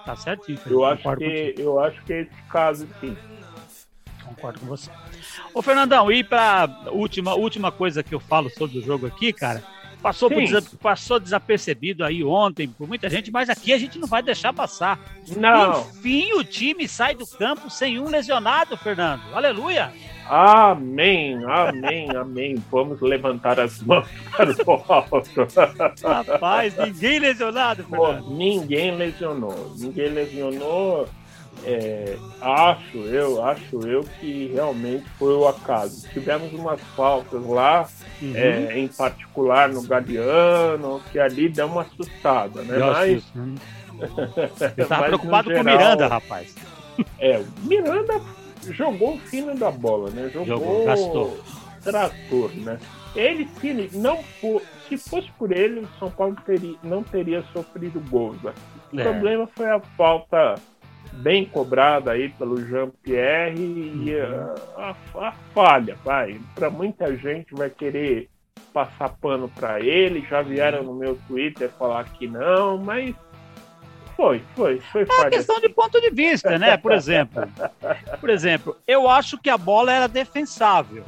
Tá 0.04 0.14
certinho. 0.14 0.58
Eu 0.66 0.84
acho, 0.84 1.16
que, 1.16 1.54
eu 1.58 1.80
acho 1.80 2.02
que 2.04 2.12
é 2.12 2.20
esse 2.22 2.42
caso, 2.48 2.88
sim. 3.00 3.16
Concordo 4.24 4.60
com 4.60 4.66
você. 4.66 4.90
Ô, 5.54 5.62
Fernandão, 5.62 6.10
e 6.10 6.22
para 6.22 6.68
última 6.90 7.34
última 7.34 7.72
coisa 7.72 8.02
que 8.02 8.14
eu 8.14 8.20
falo 8.20 8.50
sobre 8.50 8.78
o 8.78 8.82
jogo 8.82 9.06
aqui, 9.06 9.32
cara, 9.32 9.62
Passou, 10.02 10.30
passou 10.80 11.18
desapercebido 11.18 12.04
aí 12.04 12.22
ontem 12.22 12.68
por 12.68 12.86
muita 12.86 13.10
gente, 13.10 13.30
mas 13.32 13.48
aqui 13.48 13.72
a 13.72 13.78
gente 13.78 13.98
não 13.98 14.06
vai 14.06 14.22
deixar 14.22 14.52
passar. 14.52 15.00
Não. 15.36 15.80
Enfim, 15.80 16.32
o 16.34 16.44
time 16.44 16.86
sai 16.86 17.14
do 17.14 17.26
campo 17.26 17.68
sem 17.68 17.98
um 17.98 18.08
lesionado, 18.08 18.76
Fernando. 18.76 19.22
Aleluia! 19.34 19.92
Amém, 20.28 21.42
amém, 21.44 22.08
amém. 22.14 22.62
Vamos 22.70 23.00
levantar 23.00 23.58
as 23.58 23.80
mãos 23.82 24.06
para 24.30 24.50
o 24.52 24.92
alto. 24.92 25.22
Rapaz, 26.04 26.76
ninguém 26.76 27.18
lesionado, 27.18 27.84
Fernando. 27.84 28.24
Pô, 28.24 28.30
ninguém 28.34 28.94
lesionou. 28.94 29.74
Ninguém 29.76 30.08
lesionou. 30.10 31.08
É, 31.64 32.16
acho 32.40 32.98
eu, 32.98 33.42
acho 33.44 33.86
eu 33.86 34.04
que 34.20 34.52
realmente 34.52 35.08
foi 35.18 35.34
o 35.34 35.48
acaso. 35.48 36.08
Tivemos 36.10 36.52
umas 36.52 36.80
faltas 36.94 37.44
lá, 37.44 37.88
uhum. 38.20 38.36
é, 38.36 38.78
em 38.78 38.88
particular 38.88 39.68
no 39.68 39.82
Galeano, 39.82 41.00
que 41.10 41.18
ali 41.18 41.48
deu 41.48 41.66
uma 41.66 41.82
assustada, 41.82 42.62
né? 42.62 42.78
Mas. 42.78 43.24
Eu 44.76 44.86
tava 44.86 45.04
preocupado 45.06 45.48
geral, 45.48 45.64
com 45.64 45.70
o 45.70 45.72
Miranda, 45.72 46.06
rapaz. 46.06 46.54
É, 47.18 47.38
o 47.38 47.66
Miranda 47.66 48.20
jogou 48.70 49.14
o 49.14 49.18
fino 49.18 49.54
da 49.54 49.70
bola, 49.70 50.10
né? 50.10 50.30
Jogou, 50.32 50.46
jogou 50.46 50.84
gastou. 50.84 51.40
trator, 51.82 52.50
né? 52.56 52.78
Ele, 53.14 53.48
se 53.58 53.90
não 53.96 54.22
for, 54.22 54.62
se 54.88 54.98
fosse 54.98 55.30
por 55.38 55.50
ele, 55.50 55.80
o 55.80 55.88
São 55.98 56.10
Paulo 56.10 56.36
teria, 56.44 56.76
não 56.82 57.02
teria 57.02 57.42
sofrido 57.54 57.98
gols. 58.10 58.40
Né? 58.42 58.52
O 58.92 59.00
é. 59.00 59.02
problema 59.02 59.48
foi 59.56 59.70
a 59.70 59.80
falta 59.96 60.56
bem 61.16 61.44
cobrada 61.44 62.12
aí 62.12 62.28
pelo 62.30 62.64
Jean-Pierre 62.64 63.58
e 63.58 64.14
uhum. 64.14 64.54
a, 64.76 64.94
a, 65.16 65.28
a, 65.28 65.32
falha, 65.54 65.96
vai. 66.04 66.40
Para 66.54 66.70
muita 66.70 67.16
gente 67.16 67.54
vai 67.54 67.70
querer 67.70 68.28
passar 68.72 69.08
pano 69.08 69.48
para 69.48 69.80
ele, 69.80 70.26
já 70.28 70.42
vieram 70.42 70.82
no 70.82 70.94
meu 70.94 71.18
Twitter 71.26 71.70
falar 71.78 72.04
que 72.04 72.26
não, 72.26 72.76
mas 72.78 73.14
foi, 74.16 74.42
foi, 74.54 74.80
foi 74.92 75.02
É 75.02 75.20
uma 75.20 75.30
questão 75.30 75.60
de 75.60 75.68
ponto 75.68 76.00
de 76.00 76.10
vista, 76.10 76.58
né? 76.58 76.76
Por 76.76 76.92
exemplo, 76.92 77.42
por 78.20 78.30
exemplo, 78.30 78.76
eu 78.86 79.08
acho 79.08 79.38
que 79.38 79.50
a 79.50 79.58
bola 79.58 79.92
era 79.92 80.08
defensável. 80.08 81.04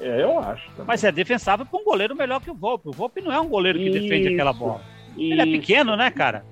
É, 0.00 0.22
eu 0.22 0.38
acho. 0.38 0.66
Também. 0.70 0.86
Mas 0.86 1.04
é 1.04 1.12
defensável 1.12 1.64
para 1.64 1.80
um 1.80 1.84
goleiro 1.84 2.14
melhor 2.14 2.40
que 2.40 2.50
o 2.50 2.54
Volpe. 2.54 2.88
O 2.88 2.92
Volpe 2.92 3.20
não 3.20 3.32
é 3.32 3.40
um 3.40 3.48
goleiro 3.48 3.78
que 3.78 3.88
isso, 3.88 4.00
defende 4.00 4.28
aquela 4.28 4.52
bola. 4.52 4.80
Isso, 5.16 5.32
Ele 5.32 5.40
é 5.40 5.46
pequeno, 5.46 5.96
né, 5.96 6.10
cara? 6.10 6.44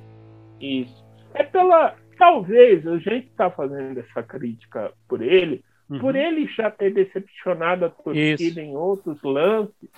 Isso. 0.61 1.05
É 1.35 1.43
pela, 1.43 1.95
talvez 2.21 2.87
a 2.87 2.99
gente 2.99 3.29
está 3.29 3.51
fazendo 3.51 3.99
essa 3.99 4.23
crítica 4.23 4.93
por 5.09 5.23
ele, 5.23 5.65
uhum. 5.89 5.99
por 5.99 6.15
ele 6.15 6.47
já 6.47 6.71
ter 6.71 6.93
decepcionado 6.93 7.87
a 7.87 7.89
torcida 7.89 8.43
Isso. 8.43 8.61
em 8.61 8.77
outros 8.77 9.21
lances, 9.23 9.89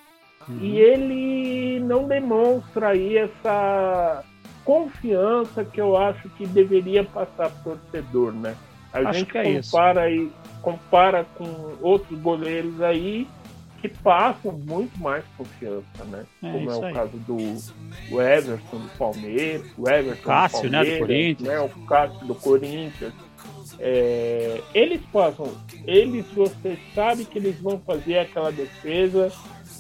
uhum. 0.49 0.59
e 0.61 0.79
ele 0.79 1.81
não 1.81 2.07
demonstra 2.07 2.91
aí 2.91 3.19
essa 3.19 4.25
confiança 4.65 5.65
que 5.65 5.81
eu 5.81 5.97
acho 5.97 6.29
que 6.31 6.47
deveria 6.47 7.03
passar 7.03 7.51
para 7.51 7.73
o 7.73 7.77
torcedor, 7.77 8.33
né? 8.33 8.57
A 8.93 9.01
acho 9.01 9.19
gente 9.19 9.37
é 9.37 9.61
compara, 9.61 10.03
aí, 10.03 10.31
compara 10.63 11.27
com 11.35 11.75
outros 11.81 12.17
goleiros 12.21 12.81
aí 12.81 13.27
que 13.83 13.89
passam 13.89 14.53
muito 14.53 14.97
mais 15.01 15.25
confiança, 15.37 16.05
né? 16.05 16.25
É 16.41 16.53
Como 16.53 16.71
é 16.71 16.77
o 16.77 16.85
aí. 16.85 16.95
caso 16.95 17.17
do 17.19 18.23
Everton 18.23 18.79
do 18.79 18.89
Palmeiras, 18.97 19.67
o 19.77 19.89
Everton 19.89 20.23
Cássio, 20.23 20.71
do 20.71 20.71
Palmeiras, 20.71 20.89
né, 20.89 20.95
do 20.95 21.07
Corinthians. 21.07 21.49
Né? 21.49 21.61
O 21.61 21.87
Cássio 21.87 22.27
do 22.27 22.35
Corinthians. 22.37 23.15
é, 23.81 24.63
eles 24.73 25.01
possam, 25.11 25.53
eles 25.85 26.25
você 26.33 26.79
sabe 26.95 27.25
que 27.25 27.39
eles 27.39 27.59
vão 27.59 27.81
fazer 27.81 28.19
aquela 28.19 28.53
defesa 28.53 29.33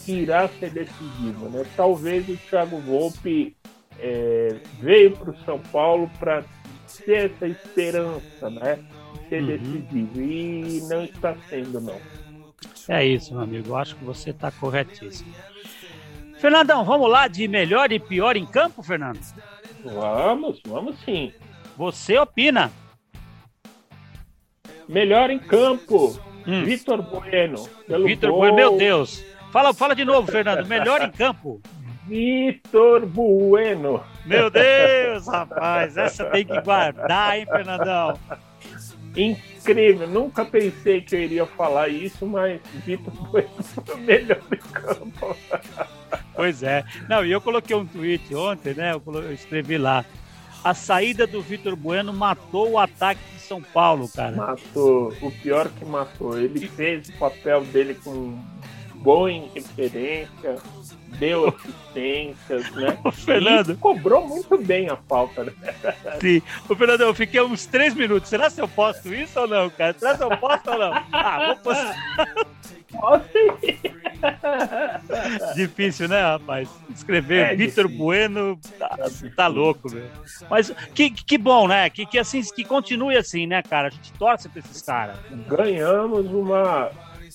que 0.04 0.12
irá 0.12 0.48
ser 0.48 0.70
decisiva, 0.70 1.48
né? 1.48 1.64
Talvez 1.76 2.28
o 2.28 2.36
Thiago 2.36 2.78
Volpe 2.80 3.56
é, 4.00 4.56
veio 4.80 5.12
para 5.12 5.30
o 5.30 5.44
São 5.44 5.60
Paulo 5.60 6.10
para 6.18 6.44
ter 7.06 7.30
essa 7.30 7.46
esperança, 7.46 8.50
né? 8.50 8.80
Ser 9.28 9.42
uhum. 9.42 9.46
decisivo 9.46 10.20
e 10.20 10.80
não 10.88 11.04
está 11.04 11.36
sendo 11.48 11.80
não. 11.80 12.21
É 12.88 13.04
isso, 13.04 13.32
meu 13.34 13.42
amigo. 13.42 13.68
Eu 13.70 13.76
acho 13.76 13.96
que 13.96 14.04
você 14.04 14.30
está 14.30 14.50
corretíssimo. 14.50 15.32
Fernandão, 16.38 16.84
vamos 16.84 17.08
lá 17.08 17.28
de 17.28 17.46
melhor 17.46 17.92
e 17.92 18.00
pior 18.00 18.36
em 18.36 18.44
campo, 18.44 18.82
Fernando? 18.82 19.20
Vamos, 19.84 20.60
vamos 20.66 20.98
sim. 21.04 21.32
Você 21.76 22.18
opina? 22.18 22.70
Melhor 24.88 25.30
em 25.30 25.38
campo, 25.38 26.20
hum. 26.46 26.64
Vitor 26.64 27.00
Bueno. 27.02 27.68
Vitor 28.04 28.32
Bueno, 28.32 28.56
meu 28.56 28.76
Deus. 28.76 29.24
Fala, 29.52 29.72
fala 29.72 29.94
de 29.94 30.04
novo, 30.04 30.30
Fernando. 30.30 30.66
Melhor 30.66 31.02
em 31.02 31.10
campo. 31.10 31.60
Vitor 32.06 33.06
Bueno. 33.06 34.02
Meu 34.26 34.50
Deus, 34.50 35.26
rapaz, 35.26 35.96
essa 35.96 36.24
tem 36.26 36.44
que 36.44 36.60
guardar, 36.60 37.38
hein, 37.38 37.46
Fernandão? 37.46 38.18
Incrível, 39.62 40.08
nunca 40.08 40.44
pensei 40.44 41.00
que 41.00 41.14
eu 41.14 41.20
iria 41.20 41.46
falar 41.46 41.88
isso, 41.88 42.26
mas 42.26 42.60
Vitor 42.84 43.12
Bueno 43.30 43.62
foi 43.62 43.94
o 43.94 43.98
melhor 43.98 44.42
em 44.52 44.72
campo. 44.72 45.36
Pois 46.34 46.62
é. 46.62 46.84
Não, 47.08 47.24
e 47.24 47.30
eu 47.30 47.40
coloquei 47.40 47.74
um 47.76 47.86
tweet 47.86 48.34
ontem, 48.34 48.74
né? 48.74 48.92
Eu 48.92 49.32
escrevi 49.32 49.78
lá 49.78 50.04
a 50.64 50.74
saída 50.74 51.26
do 51.26 51.42
Vitor 51.42 51.74
Bueno 51.74 52.12
matou 52.12 52.70
o 52.70 52.78
ataque 52.78 53.20
de 53.34 53.40
São 53.40 53.60
Paulo, 53.60 54.08
cara. 54.08 54.36
Matou. 54.36 55.12
O 55.20 55.30
pior 55.30 55.68
que 55.68 55.84
matou. 55.84 56.38
Ele 56.38 56.68
fez 56.68 57.08
o 57.08 57.12
papel 57.14 57.64
dele 57.64 57.94
com 57.94 58.38
boa 59.02 59.30
referência, 59.54 60.56
deu 61.18 61.48
assistências, 61.48 62.70
né? 62.72 62.98
O 63.04 63.10
Fernando. 63.10 63.72
E 63.72 63.76
cobrou 63.76 64.26
muito 64.26 64.56
bem 64.58 64.88
a 64.88 64.96
falta, 64.96 65.44
né? 65.44 65.52
Sim. 66.20 66.42
O 66.68 66.74
Fernando, 66.74 67.02
eu 67.02 67.14
fiquei 67.14 67.40
uns 67.40 67.66
três 67.66 67.94
minutos. 67.94 68.28
Será 68.28 68.48
se 68.48 68.60
eu 68.60 68.68
posto 68.68 69.12
isso 69.12 69.38
ou 69.40 69.48
não, 69.48 69.68
cara? 69.70 69.94
Será 69.98 70.16
se 70.16 70.22
eu 70.22 70.36
posto 70.36 70.70
ou 70.70 70.78
não? 70.78 70.92
Ah, 71.12 71.46
vou 71.46 71.56
postar. 71.56 71.96
Difícil, 75.54 76.08
né, 76.08 76.20
rapaz? 76.22 76.68
Escrever 76.94 77.52
é 77.52 77.56
Vitor 77.56 77.88
Bueno 77.88 78.58
tá, 78.78 78.96
tá, 79.36 79.46
louco, 79.46 79.90
meu. 79.90 80.06
Mas 80.50 80.70
que, 80.94 81.10
que 81.10 81.38
bom, 81.38 81.66
né? 81.68 81.88
Que, 81.90 82.06
que, 82.06 82.18
assim, 82.18 82.42
que 82.42 82.64
continue 82.64 83.16
assim, 83.16 83.46
né, 83.46 83.62
cara? 83.62 83.88
A 83.88 83.90
gente 83.90 84.12
torce 84.12 84.48
pra 84.48 84.60
esses 84.60 84.82
caras. 84.82 85.16
Ganhamos 85.48 86.26
uma. 86.26 86.90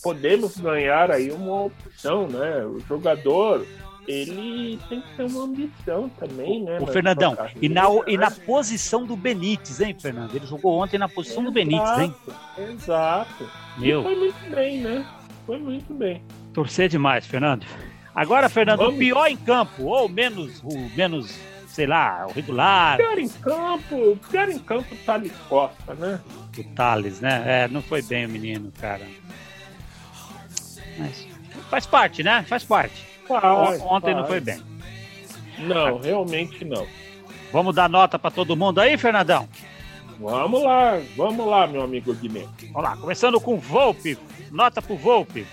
Podemos 0.08 0.58
ganhar 0.58 1.12
aí 1.12 1.32
uma 1.32 1.64
opção, 1.64 2.28
né? 2.28 2.64
O 2.66 2.80
jogador 2.80 3.66
ele 4.08 4.80
tem 4.88 5.02
que 5.02 5.18
ter 5.18 5.24
uma 5.24 5.44
ambição 5.44 6.08
também, 6.18 6.64
né? 6.64 6.78
O 6.80 6.88
Fernandão, 6.88 7.38
e 7.62 7.68
na, 7.68 7.84
e 8.08 8.18
na 8.18 8.32
posição 8.32 9.06
do 9.06 9.18
Benítez, 9.18 9.82
hein, 9.82 9.94
Fernando? 10.00 10.34
Ele 10.34 10.46
jogou 10.46 10.82
ontem 10.82 10.98
na 10.98 11.10
posição 11.10 11.44
exato, 11.44 11.52
do 11.52 11.54
Benítez, 11.54 12.00
hein? 12.00 12.16
Exato. 12.58 13.50
Meu. 13.78 14.00
E 14.00 14.04
foi 14.04 14.16
muito 14.16 14.50
bem, 14.50 14.80
né? 14.80 15.06
Foi 15.46 15.60
muito 15.60 15.94
bem. 15.94 16.24
Torcer 16.54 16.88
demais, 16.88 17.28
Fernando. 17.28 17.66
Agora, 18.16 18.48
Fernando, 18.48 18.80
Vamos. 18.80 18.96
o 18.96 18.98
pior 18.98 19.28
em 19.28 19.36
campo, 19.36 19.84
ou 19.84 20.08
menos, 20.08 20.62
o 20.64 20.90
menos, 20.96 21.38
sei 21.68 21.86
lá, 21.86 22.26
o 22.28 22.32
regular. 22.32 22.96
Pior 22.96 23.20
em 23.20 23.28
campo, 23.28 24.18
pior 24.32 24.50
em 24.50 24.60
campo, 24.60 24.96
o 24.96 24.98
Thales 25.00 25.34
Costa, 25.50 25.94
né? 25.96 26.22
O 26.58 26.64
Thales, 26.74 27.20
né? 27.20 27.44
É, 27.46 27.68
não 27.68 27.82
foi 27.82 28.02
bem 28.02 28.26
o 28.26 28.30
menino, 28.30 28.72
cara. 28.80 29.06
Mas 30.98 31.28
faz 31.70 31.86
parte, 31.86 32.24
né? 32.24 32.44
Faz 32.48 32.64
parte. 32.64 33.06
Faz, 33.28 33.82
Ontem 33.82 34.14
faz. 34.14 34.18
não 34.18 34.26
foi 34.28 34.40
bem. 34.40 34.62
Não, 35.60 36.00
realmente 36.00 36.64
não. 36.64 36.86
Vamos 37.52 37.76
dar 37.76 37.90
nota 37.90 38.20
para 38.20 38.32
todo 38.32 38.56
mundo 38.56 38.80
aí, 38.80 38.98
Fernandão? 38.98 39.48
Vamos 40.20 40.64
lá, 40.64 41.00
vamos 41.16 41.46
lá, 41.46 41.68
meu 41.68 41.82
amigo 41.82 42.14
Guilherme. 42.14 42.50
Vamos 42.74 42.84
lá, 42.84 42.98
começando 42.98 43.40
com 43.40 43.58
Volpe. 43.58 44.18
Nota 44.52 44.82
pro 44.82 44.96
Volpe. 44.96 45.46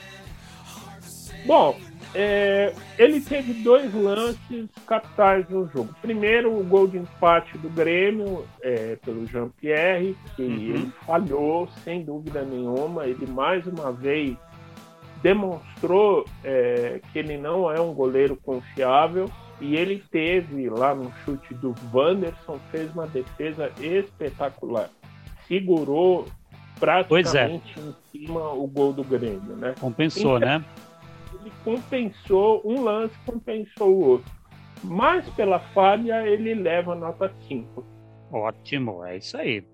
Bom, 1.46 1.76
é, 2.14 2.72
ele 2.96 3.20
teve 3.20 3.52
dois 3.54 3.92
lances 3.92 4.68
capitais 4.86 5.48
no 5.48 5.68
jogo. 5.68 5.94
Primeiro, 6.00 6.58
o 6.58 6.62
gol 6.62 6.86
de 6.86 6.96
empate 6.96 7.58
do 7.58 7.68
Grêmio 7.68 8.46
é, 8.62 8.96
pelo 9.04 9.26
Jean-Pierre, 9.26 10.16
que 10.36 10.42
uhum. 10.42 10.52
ele 10.52 10.92
falhou, 11.04 11.68
sem 11.82 12.02
dúvida 12.04 12.42
nenhuma. 12.42 13.06
Ele 13.06 13.26
mais 13.26 13.66
uma 13.66 13.92
vez 13.92 14.36
demonstrou 15.24 16.26
é, 16.44 17.00
que 17.10 17.18
ele 17.18 17.38
não 17.38 17.72
é 17.72 17.80
um 17.80 17.94
goleiro 17.94 18.36
confiável. 18.36 19.30
E 19.60 19.76
ele 19.76 20.04
teve 20.10 20.68
lá 20.68 20.94
no 20.94 21.10
chute 21.24 21.54
do 21.54 21.74
Wanderson, 21.92 22.58
fez 22.70 22.92
uma 22.92 23.06
defesa 23.06 23.72
espetacular. 23.80 24.90
Segurou 25.48 26.26
praticamente 26.78 27.72
é. 27.78 27.80
em 27.80 27.94
cima 28.10 28.50
o 28.50 28.66
gol 28.66 28.92
do 28.92 29.02
Grêmio, 29.02 29.56
né? 29.56 29.74
Compensou, 29.80 30.36
então, 30.36 30.58
né? 30.58 30.64
Ele 31.40 31.52
compensou, 31.64 32.60
um 32.64 32.82
lance 32.82 33.14
compensou 33.24 33.88
o 33.88 34.06
outro. 34.06 34.30
Mas 34.82 35.26
pela 35.30 35.60
falha, 35.60 36.26
ele 36.26 36.52
leva 36.52 36.94
nota 36.94 37.32
5. 37.48 37.86
Ótimo, 38.30 39.04
é 39.04 39.16
isso 39.16 39.36
aí. 39.36 39.64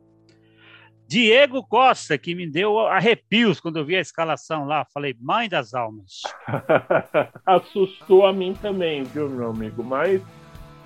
Diego 1.10 1.66
Costa, 1.66 2.16
que 2.16 2.36
me 2.36 2.46
deu 2.46 2.78
arrepios 2.78 3.58
quando 3.58 3.80
eu 3.80 3.84
vi 3.84 3.96
a 3.96 4.00
escalação 4.00 4.64
lá. 4.64 4.86
Falei, 4.94 5.12
mãe 5.20 5.48
das 5.48 5.74
almas. 5.74 6.22
Assustou 7.44 8.24
a 8.24 8.32
mim 8.32 8.54
também, 8.62 9.02
viu, 9.02 9.28
meu 9.28 9.50
amigo? 9.50 9.82
Mas 9.82 10.22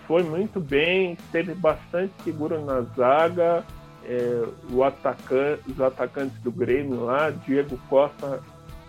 foi 0.07 0.23
muito 0.23 0.61
bem, 0.61 1.19
teve 1.31 1.53
bastante 1.53 2.15
seguro 2.25 2.65
na 2.65 2.81
zaga. 2.97 3.63
É, 4.03 4.47
o 4.71 4.83
atacante, 4.83 5.71
os 5.71 5.79
atacantes 5.79 6.39
do 6.41 6.51
Grêmio 6.51 7.05
lá, 7.05 7.29
Diego 7.29 7.79
Costa, 7.91 8.43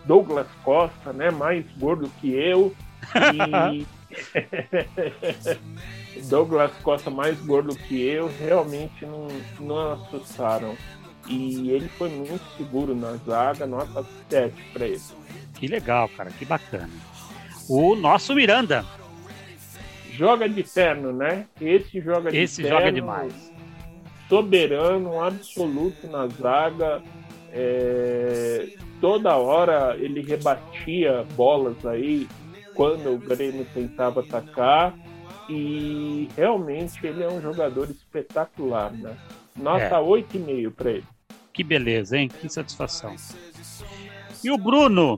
Douglas 0.06 0.48
Costa, 0.63 1.12
né? 1.12 1.32
Mais 1.32 1.65
gordo 1.78 2.10
que 2.21 2.32
eu. 2.32 2.74
E... 3.13 3.86
Douglas 6.30 6.71
Costa 6.82 7.10
mais 7.10 7.38
gordo 7.41 7.76
que 7.76 8.02
eu, 8.02 8.32
realmente 8.39 9.06
não, 9.06 9.28
não 9.60 9.91
assustaram. 9.91 10.78
E 11.28 11.72
ele 11.72 11.88
foi 11.90 12.10
muito 12.10 12.44
seguro 12.58 12.96
na 12.96 13.14
zaga, 13.18 13.66
nota 13.66 14.06
7 14.30 14.54
para 14.74 14.88
ele. 14.88 15.02
Que 15.56 15.68
legal, 15.68 16.10
cara, 16.10 16.30
que 16.32 16.46
bacana. 16.46 16.90
O 17.68 17.96
nosso 17.96 18.36
Miranda. 18.36 18.86
Joga 20.12 20.48
de 20.48 20.64
terno, 20.64 21.12
né? 21.12 21.48
Esse 21.60 22.00
joga 22.00 22.32
de 22.32 22.38
Esse 22.38 22.62
terno. 22.62 22.78
Esse 22.78 22.80
joga 22.80 22.92
demais. 22.92 23.54
Soberano, 24.30 25.22
absoluto 25.22 26.08
na 26.08 26.28
zaga. 26.28 27.02
É... 27.52 28.68
Toda 29.02 29.36
hora 29.36 29.96
ele 29.98 30.22
rebatia 30.22 31.26
bolas 31.36 31.86
aí 31.86 32.28
quando 32.74 33.14
o 33.14 33.18
Grêmio 33.18 33.66
tentava 33.74 34.22
atacar. 34.22 34.94
E 35.50 36.30
realmente 36.36 37.06
ele 37.06 37.24
é 37.24 37.28
um 37.28 37.42
jogador 37.42 37.90
espetacular, 37.90 38.92
né? 38.92 39.16
Nota 39.56 39.84
é. 39.84 40.02
8,5 40.02 40.72
para 40.72 40.92
ele. 40.92 41.14
Que 41.56 41.63
beleza, 41.63 42.18
hein? 42.18 42.28
Que 42.28 42.50
satisfação. 42.50 43.15
E 44.44 44.52
o 44.52 44.58
Bruno? 44.58 45.18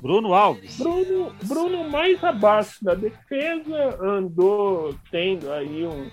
Bruno 0.00 0.32
Alves. 0.32 0.78
Bruno, 0.78 1.34
Bruno 1.42 1.90
mais 1.90 2.22
abaixo 2.22 2.84
da 2.84 2.94
defesa, 2.94 3.98
andou 4.00 4.94
tendo 5.10 5.52
aí 5.52 5.84
um, 5.84 6.08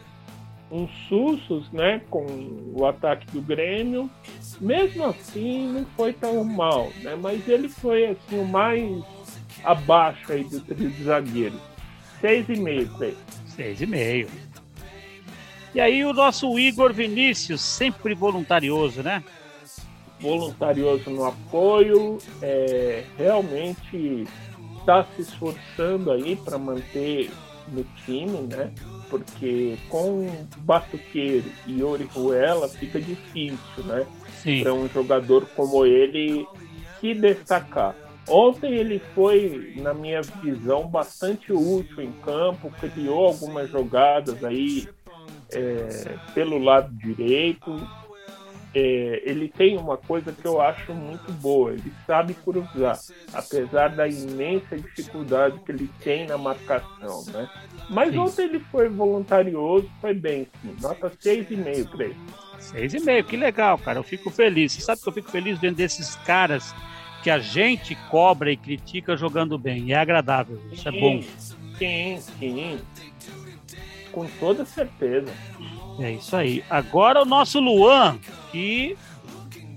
uns 0.71 0.89
sustos, 1.07 1.71
né, 1.71 2.01
com 2.09 2.25
o 2.73 2.83
ataque 2.87 3.27
do 3.31 3.41
Grêmio. 3.43 4.09
Mesmo 4.59 5.05
assim, 5.05 5.71
não 5.71 5.85
foi 5.95 6.13
tão 6.13 6.43
mal, 6.43 6.91
né? 7.03 7.15
Mas 7.15 7.47
ele 7.47 7.69
foi 7.69 8.05
assim 8.07 8.39
o 8.39 8.45
mais 8.45 9.03
abaixo 9.63 10.31
aí 10.31 10.43
do 10.45 10.61
trio 10.61 10.89
de 10.89 11.03
zagueiros. 11.03 11.59
Seis 12.19 12.49
e 12.49 12.55
meio, 12.55 12.89
Seis 13.45 13.81
e 13.81 13.85
meio. 13.85 14.27
E 15.75 15.79
aí 15.79 16.03
o 16.03 16.13
nosso 16.13 16.57
Igor 16.57 16.91
Vinícius, 16.91 17.61
sempre 17.61 18.15
voluntarioso, 18.15 19.03
né? 19.03 19.23
Voluntarioso 20.23 21.09
no 21.09 21.25
apoio, 21.25 22.17
é, 22.41 23.03
realmente 23.17 24.25
está 24.79 25.05
se 25.15 25.21
esforçando 25.21 26.11
aí 26.11 26.35
para 26.37 26.57
manter 26.57 27.29
no 27.67 27.83
time, 28.05 28.47
né? 28.49 28.71
Porque 29.09 29.77
com 29.89 30.27
Batuqueiro 30.59 31.45
e 31.67 31.83
Orihuela 31.83 32.67
fica 32.69 32.99
difícil, 32.99 33.83
né? 33.85 34.05
Para 34.63 34.73
um 34.73 34.87
jogador 34.87 35.45
como 35.55 35.85
ele 35.85 36.47
se 36.99 37.13
destacar. 37.13 37.95
Ontem 38.27 38.73
ele 38.73 38.99
foi, 39.13 39.73
na 39.77 39.93
minha 39.93 40.21
visão, 40.21 40.87
bastante 40.87 41.51
útil 41.51 42.01
em 42.01 42.11
campo, 42.23 42.71
criou 42.79 43.27
algumas 43.27 43.69
jogadas 43.69 44.41
aí 44.43 44.87
é, 45.51 46.15
pelo 46.33 46.57
lado 46.57 46.93
direito, 46.93 47.75
é, 48.75 49.21
ele 49.23 49.49
tem 49.49 49.77
uma 49.77 49.97
coisa 49.97 50.31
que 50.31 50.45
eu 50.45 50.59
acho 50.59 50.93
muito 50.93 51.31
boa, 51.33 51.73
ele 51.73 51.93
sabe 52.07 52.33
cruzar, 52.33 52.99
apesar 53.31 53.89
da 53.89 54.07
imensa 54.07 54.75
dificuldade 54.77 55.59
que 55.59 55.71
ele 55.71 55.89
tem 56.03 56.25
na 56.25 56.37
marcação, 56.37 57.23
né? 57.31 57.49
Mas 57.89 58.11
sim. 58.11 58.17
ontem 58.17 58.45
ele 58.45 58.59
foi 58.59 58.89
voluntarioso, 58.89 59.89
foi 60.01 60.13
bem, 60.13 60.47
sim. 60.61 60.75
Nota 60.81 61.09
6,5 61.09 61.89
para 61.89 62.05
ele. 62.05 62.15
6,5, 62.59 63.23
que 63.25 63.37
legal, 63.37 63.77
cara. 63.77 63.99
Eu 63.99 64.03
fico 64.03 64.29
feliz. 64.29 64.71
Você 64.71 64.81
sabe 64.81 65.01
que 65.01 65.09
eu 65.09 65.13
fico 65.13 65.29
feliz 65.29 65.59
vendo 65.59 65.75
desses 65.75 66.15
caras 66.17 66.73
que 67.21 67.29
a 67.29 67.39
gente 67.39 67.95
cobra 68.09 68.51
e 68.51 68.57
critica 68.57 69.15
jogando 69.15 69.57
bem. 69.57 69.91
É 69.91 69.95
agradável, 69.95 70.59
isso 70.71 70.87
é 70.87 70.91
sim, 70.91 70.97
é 70.97 71.01
bom. 71.01 71.21
Sim, 71.77 72.19
sim. 72.39 72.79
Com 74.13 74.25
toda 74.39 74.63
certeza. 74.63 75.27
É 75.99 76.11
isso 76.11 76.35
aí. 76.35 76.63
Agora 76.69 77.21
o 77.21 77.25
nosso 77.25 77.59
Luan, 77.59 78.17
que 78.51 78.95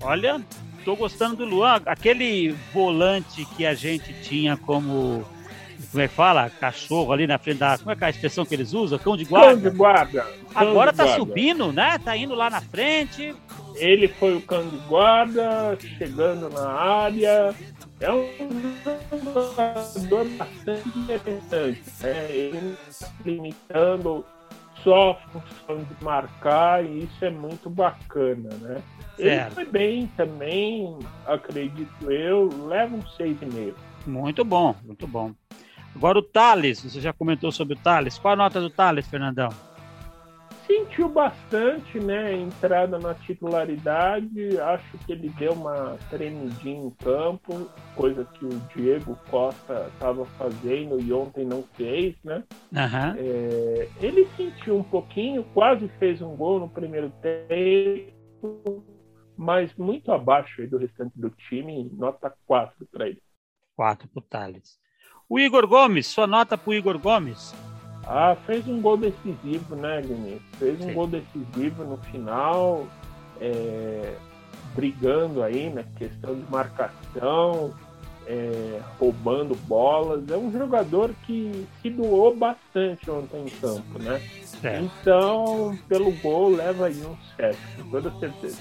olha, 0.01 0.41
tô 0.85 0.95
gostando 0.95 1.37
do 1.37 1.45
Luan, 1.45 1.81
aquele 1.87 2.55
volante 2.73 3.45
que 3.57 3.67
a 3.67 3.75
gente 3.75 4.13
tinha 4.23 4.57
como 4.57 5.25
como 5.91 6.03
é 6.03 6.09
que 6.09 6.15
fala? 6.15 6.51
Cachorro 6.51 7.13
ali 7.13 7.27
na 7.27 7.39
frente 7.39 7.59
da. 7.59 7.79
Como 7.79 7.91
é 7.91 7.97
que 7.97 8.05
é 8.05 8.07
a 8.09 8.11
expressão 8.11 8.45
que 8.45 8.55
eles 8.55 8.75
usam? 8.75 8.99
Cão 8.99 9.17
de 9.17 9.25
guarda. 9.25 9.49
Cão 9.49 9.71
de 9.71 9.77
guarda. 9.77 10.23
Cão 10.23 10.33
Agora 10.55 10.91
de 10.91 10.99
tá 10.99 11.05
guarda. 11.05 11.19
subindo, 11.19 11.73
né? 11.73 11.99
Tá 11.99 12.17
indo 12.17 12.35
lá 12.35 12.51
na 12.51 12.61
frente. 12.61 13.35
Ele 13.77 14.09
foi 14.09 14.37
o 14.37 14.43
cão 14.43 14.67
de 14.69 14.77
guarda, 14.89 15.79
chegando 15.97 16.51
na 16.51 16.69
área. 16.69 17.55
É 18.01 18.13
um 18.13 18.29
jogador 19.35 20.29
bastante 20.37 20.99
interessante. 20.99 21.83
Né? 22.01 22.31
Ele 22.31 22.77
limitando 23.25 24.25
só 24.83 25.13
a 25.13 25.15
função 25.15 25.79
de 25.79 26.05
marcar, 26.05 26.85
e 26.85 27.05
isso 27.05 27.25
é 27.25 27.31
muito 27.31 27.69
bacana, 27.71 28.51
né? 28.61 28.83
Ele 29.19 29.51
foi 29.51 29.65
bem 29.65 30.07
também, 30.17 30.99
acredito 31.27 32.11
eu, 32.11 32.51
leva 32.67 32.95
um 32.95 33.03
6,5. 33.03 33.75
Muito 34.07 34.45
bom, 34.45 34.75
muito 34.85 35.07
bom. 35.07 35.33
Agora 35.95 36.19
o 36.19 36.23
Thales, 36.23 36.83
você 36.83 37.01
já 37.01 37.13
comentou 37.13 37.51
sobre 37.51 37.75
o 37.75 37.79
Thales. 37.79 38.19
Qual 38.19 38.35
a 38.35 38.37
nota 38.37 38.61
do 38.61 38.69
Thales, 38.69 39.09
Fernandão? 39.09 39.49
Sentiu 40.67 41.09
bastante, 41.09 42.01
né? 42.01 42.35
Entrada 42.35 42.99
na 42.99 43.15
titularidade. 43.15 44.59
Acho 44.59 44.99
que 44.99 45.13
ele 45.13 45.29
deu 45.31 45.53
uma 45.53 45.97
tremidinha 46.11 46.87
em 46.87 46.91
campo, 46.91 47.71
coisa 47.95 48.25
que 48.25 48.45
o 48.45 48.49
Diego 48.75 49.17
Costa 49.31 49.89
estava 49.95 50.25
fazendo 50.25 51.01
e 51.01 51.13
ontem 51.13 51.45
não 51.45 51.63
fez, 51.75 52.17
né? 52.25 52.43
Uhum. 52.73 53.15
É, 53.17 53.89
ele 54.01 54.27
sentiu 54.37 54.77
um 54.77 54.83
pouquinho, 54.83 55.45
quase 55.55 55.89
fez 56.01 56.21
um 56.21 56.35
gol 56.35 56.59
no 56.59 56.69
primeiro 56.69 57.13
tempo, 57.23 58.85
mas 59.37 59.73
muito 59.77 60.11
abaixo 60.11 60.67
do 60.67 60.79
restante 60.79 61.13
do 61.15 61.31
time, 61.31 61.89
nota 61.93 62.35
4 62.45 62.87
para 62.91 63.09
ele. 63.09 63.23
4 63.77 64.09
para 64.09 64.19
o 64.19 64.23
Thales. 64.23 64.81
O 65.29 65.39
Igor 65.39 65.67
Gomes, 65.67 66.07
sua 66.07 66.27
nota 66.27 66.59
para 66.59 66.71
o 66.71 66.75
Igor 66.75 66.99
Gomes? 66.99 67.55
Ah, 68.07 68.37
fez 68.47 68.67
um 68.69 68.81
gol 68.81 68.97
decisivo, 68.97 69.75
né, 69.75 70.01
Guilherme? 70.01 70.41
Fez 70.59 70.81
um 70.81 70.89
Sim. 70.89 70.95
gol 70.95 71.07
decisivo 71.09 71.85
no 71.85 71.97
final, 71.97 72.87
é, 73.41 74.15
brigando 74.75 75.43
aí 75.43 75.69
na 75.71 75.83
questão 75.83 76.37
de 76.37 76.49
marcação, 76.49 77.75
é, 78.27 78.81
roubando 78.99 79.57
bolas. 79.67 80.23
É 80.31 80.37
um 80.37 80.53
jogador 80.53 81.11
que 81.27 81.67
se 81.83 81.91
doou 81.91 82.37
bastante 82.37 83.11
ontem 83.11 83.45
em 83.45 83.51
campo, 83.61 83.99
né? 83.99 84.23
É. 84.63 84.81
Então, 84.81 85.77
pelo 85.89 86.13
gol, 86.13 86.51
leva 86.51 86.87
aí 86.87 87.03
um 87.05 87.17
7, 87.37 87.59
com 87.77 87.91
toda 87.91 88.11
certeza. 88.21 88.59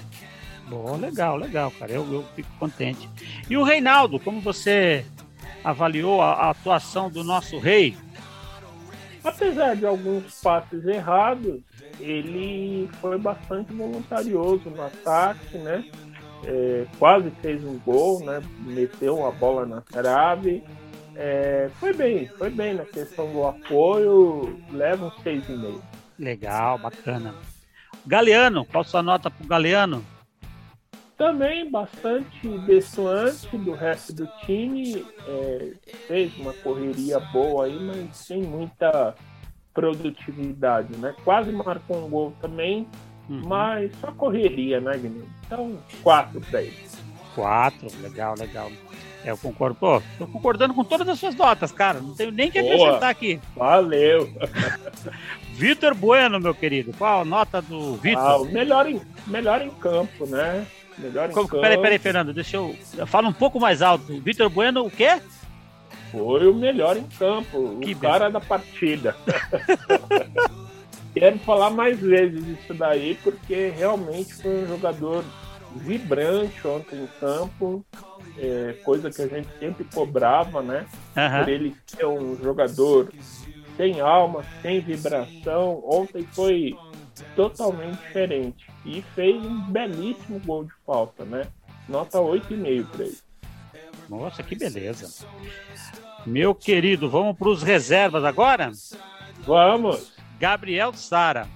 Bom, 0.68 0.96
legal, 0.96 1.36
legal, 1.36 1.70
cara. 1.78 1.92
Eu, 1.92 2.12
eu 2.12 2.24
fico 2.34 2.48
contente. 2.58 3.08
E 3.48 3.56
o 3.56 3.62
Reinaldo, 3.62 4.18
como 4.18 4.40
você 4.40 5.06
avaliou 5.62 6.20
a, 6.20 6.32
a 6.32 6.50
atuação 6.50 7.08
do 7.08 7.22
nosso 7.22 7.58
rei? 7.58 7.96
Apesar 9.26 9.74
de 9.74 9.84
alguns 9.84 10.40
passes 10.40 10.84
errados, 10.86 11.60
ele 11.98 12.88
foi 13.00 13.18
bastante 13.18 13.72
voluntarioso 13.72 14.70
no 14.70 14.82
ataque, 14.82 15.58
né? 15.58 15.84
É, 16.44 16.86
quase 16.98 17.30
fez 17.42 17.64
um 17.64 17.78
gol, 17.78 18.24
né? 18.24 18.40
Meteu 18.60 19.26
a 19.26 19.32
bola 19.32 19.66
na 19.66 19.80
trave. 19.80 20.62
É, 21.16 21.70
foi 21.80 21.92
bem, 21.92 22.28
foi 22.38 22.50
bem 22.50 22.74
na 22.74 22.84
questão 22.84 23.32
do 23.32 23.44
apoio, 23.46 24.60
leva 24.70 25.06
um 25.06 25.10
6,5. 25.10 25.80
Legal, 26.18 26.78
bacana. 26.78 27.34
Galeano, 28.06 28.64
qual 28.64 28.84
sua 28.84 29.02
nota 29.02 29.30
pro 29.30 29.46
Galeano? 29.46 30.04
Também 31.16 31.70
bastante 31.70 32.46
destoante 32.66 33.56
do 33.56 33.72
resto 33.72 34.12
do 34.12 34.26
time. 34.44 35.04
É, 35.26 35.72
fez 36.06 36.36
uma 36.36 36.52
correria 36.52 37.18
boa 37.18 37.64
aí, 37.64 37.78
mas 37.78 38.16
sem 38.16 38.42
muita 38.42 39.14
produtividade, 39.72 40.96
né? 40.96 41.14
Quase 41.24 41.52
marcou 41.52 42.04
um 42.04 42.08
gol 42.08 42.34
também, 42.40 42.86
uhum. 43.28 43.42
mas 43.46 43.90
só 44.00 44.10
correria, 44.12 44.80
né, 44.80 44.92
Guilherme? 44.92 45.28
Então, 45.46 45.78
quatro 46.02 46.40
para 46.40 46.62
ele. 46.62 46.76
Quatro, 47.34 47.88
legal, 48.00 48.34
legal. 48.38 48.70
É, 49.24 49.30
eu 49.30 49.36
concordo. 49.36 49.74
Pô, 49.74 50.02
tô 50.18 50.26
concordando 50.26 50.72
com 50.72 50.84
todas 50.84 51.08
as 51.08 51.18
suas 51.18 51.34
notas, 51.34 51.72
cara. 51.72 52.00
Não 52.00 52.14
tenho 52.14 52.30
nem 52.30 52.50
que 52.50 52.58
acrescentar 52.58 53.10
aqui. 53.10 53.40
Valeu. 53.54 54.30
Vitor 55.52 55.94
Bueno, 55.94 56.38
meu 56.38 56.54
querido. 56.54 56.92
Qual 56.96 57.22
a 57.22 57.24
nota 57.24 57.60
do 57.60 57.96
Vitor? 57.96 58.22
Ah, 58.22 58.52
melhor 58.52 58.86
em, 58.86 59.00
melhor 59.26 59.60
em 59.60 59.70
campo, 59.70 60.26
né? 60.26 60.66
Melhor 60.98 61.30
em 61.30 61.32
Como, 61.32 61.48
campo. 61.48 61.60
Peraí, 61.62 61.78
peraí, 61.78 61.98
Fernando, 61.98 62.32
deixa 62.32 62.56
eu. 62.56 62.74
Fala 63.06 63.28
um 63.28 63.32
pouco 63.32 63.60
mais 63.60 63.82
alto. 63.82 64.20
Vitor 64.20 64.48
Bueno, 64.48 64.86
o 64.86 64.90
quê? 64.90 65.20
Foi 66.10 66.46
o 66.46 66.54
melhor 66.54 66.96
em 66.96 67.06
campo, 67.18 67.78
que 67.80 67.92
o 67.92 67.96
bem. 67.96 68.10
cara 68.10 68.30
da 68.30 68.40
partida. 68.40 69.16
Quero 71.12 71.38
falar 71.40 71.70
mais 71.70 71.98
vezes 71.98 72.42
isso 72.46 72.74
daí, 72.74 73.18
porque 73.22 73.72
realmente 73.76 74.34
foi 74.34 74.64
um 74.64 74.68
jogador 74.68 75.24
vibrante 75.74 76.66
ontem 76.66 77.02
em 77.02 77.08
campo, 77.18 77.84
é, 78.38 78.74
coisa 78.84 79.10
que 79.10 79.22
a 79.22 79.26
gente 79.26 79.48
sempre 79.58 79.84
cobrava, 79.92 80.62
né? 80.62 80.86
Uhum. 81.16 81.44
Por 81.44 81.48
ele 81.48 81.76
ser 81.86 82.06
um 82.06 82.36
jogador 82.36 83.12
sem 83.76 84.00
alma, 84.00 84.44
sem 84.62 84.80
vibração. 84.80 85.82
Ontem 85.84 86.26
foi 86.32 86.76
totalmente 87.34 87.98
diferente. 87.98 88.66
E 88.86 89.02
fez 89.14 89.44
um 89.44 89.60
belíssimo 89.62 90.40
gol 90.40 90.64
de 90.64 90.72
falta, 90.86 91.24
né? 91.24 91.48
Nota 91.88 92.18
8,5 92.18 92.86
para 92.86 93.04
ele. 93.04 93.18
Nossa, 94.08 94.42
que 94.42 94.54
beleza. 94.54 95.26
Meu 96.24 96.54
querido, 96.54 97.10
vamos 97.10 97.36
para 97.36 97.48
os 97.48 97.62
reservas 97.62 98.24
agora? 98.24 98.70
Vamos. 99.40 100.12
Gabriel 100.38 100.92
Sara. 100.94 101.48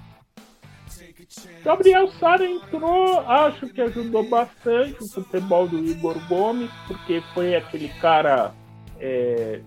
Gabriel 1.62 2.10
Sara 2.12 2.44
entrou, 2.44 3.20
acho 3.20 3.68
que 3.68 3.80
ajudou 3.80 4.28
bastante 4.28 5.02
o 5.02 5.08
futebol 5.08 5.68
do 5.68 5.78
Igor 5.78 6.16
Gomes, 6.26 6.70
porque 6.88 7.22
foi 7.32 7.54
aquele 7.54 7.88
cara 8.00 8.52
é, 8.98 9.60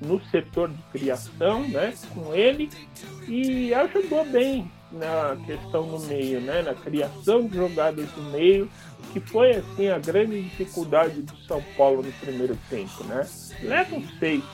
no 0.00 0.20
setor 0.30 0.70
de 0.70 0.82
criação, 0.92 1.68
né, 1.68 1.94
com 2.14 2.34
ele, 2.34 2.70
e 3.28 3.74
ajudou 3.74 4.24
bem 4.26 4.70
na 4.92 5.36
questão 5.44 5.86
no 5.86 5.98
meio, 6.00 6.40
né, 6.40 6.62
na 6.62 6.74
criação 6.74 7.46
de 7.46 7.56
jogadas 7.56 8.06
no 8.16 8.30
meio, 8.30 8.70
que 9.12 9.20
foi 9.20 9.52
assim 9.52 9.88
a 9.88 9.98
grande 9.98 10.42
dificuldade 10.42 11.22
do 11.22 11.36
São 11.38 11.62
Paulo 11.76 12.02
no 12.02 12.12
primeiro 12.12 12.56
tempo, 12.70 13.04
né? 13.04 13.26
Leva 13.62 13.96
um 13.96 14.08
seis. 14.18 14.44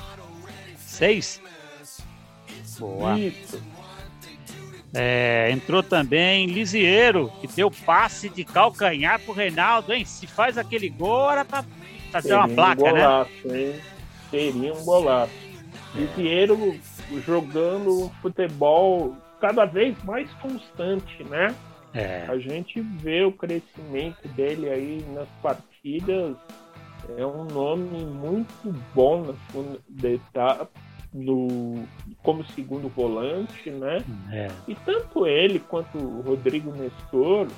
Seis? 0.76 1.40
Boa. 2.78 3.18
Isso. 3.18 3.60
É, 4.94 5.50
entrou 5.50 5.82
também 5.82 6.46
Lisieiro, 6.46 7.32
que 7.40 7.46
deu 7.46 7.70
passe 7.70 8.28
de 8.28 8.44
calcanhar 8.44 9.18
pro 9.20 9.32
Reinaldo, 9.32 9.92
hein? 9.92 10.04
Se 10.04 10.26
faz 10.26 10.58
aquele 10.58 10.90
gol, 10.90 11.30
era 11.30 11.44
pra 11.44 11.64
fazer 12.10 12.34
uma 12.34 12.48
placa, 12.48 12.82
um 12.82 12.90
golaço, 12.90 13.30
né? 13.44 13.60
Hein? 13.60 13.80
Seria 14.30 14.74
um 14.74 14.84
golaço. 14.84 15.32
É. 15.94 15.98
Lisieiro 15.98 16.78
jogando 17.24 18.10
futebol 18.20 19.16
cada 19.42 19.64
vez 19.64 20.00
mais 20.04 20.32
constante, 20.34 21.24
né? 21.24 21.52
É. 21.92 22.24
A 22.28 22.38
gente 22.38 22.80
vê 22.80 23.24
o 23.24 23.32
crescimento 23.32 24.26
dele 24.28 24.70
aí 24.70 25.04
nas 25.12 25.28
partidas. 25.42 26.36
É 27.18 27.26
um 27.26 27.44
nome 27.44 28.04
muito 28.04 28.72
bom 28.94 29.24
na 29.24 29.34
segunda 29.48 30.08
etapa, 30.08 30.70
no, 31.12 31.84
como 32.22 32.44
segundo 32.52 32.88
volante, 32.88 33.68
né? 33.68 33.98
É. 34.30 34.48
E 34.68 34.76
tanto 34.76 35.26
ele 35.26 35.58
quanto 35.58 35.98
o 35.98 36.20
Rodrigo 36.20 36.72
Nestor 36.72 37.48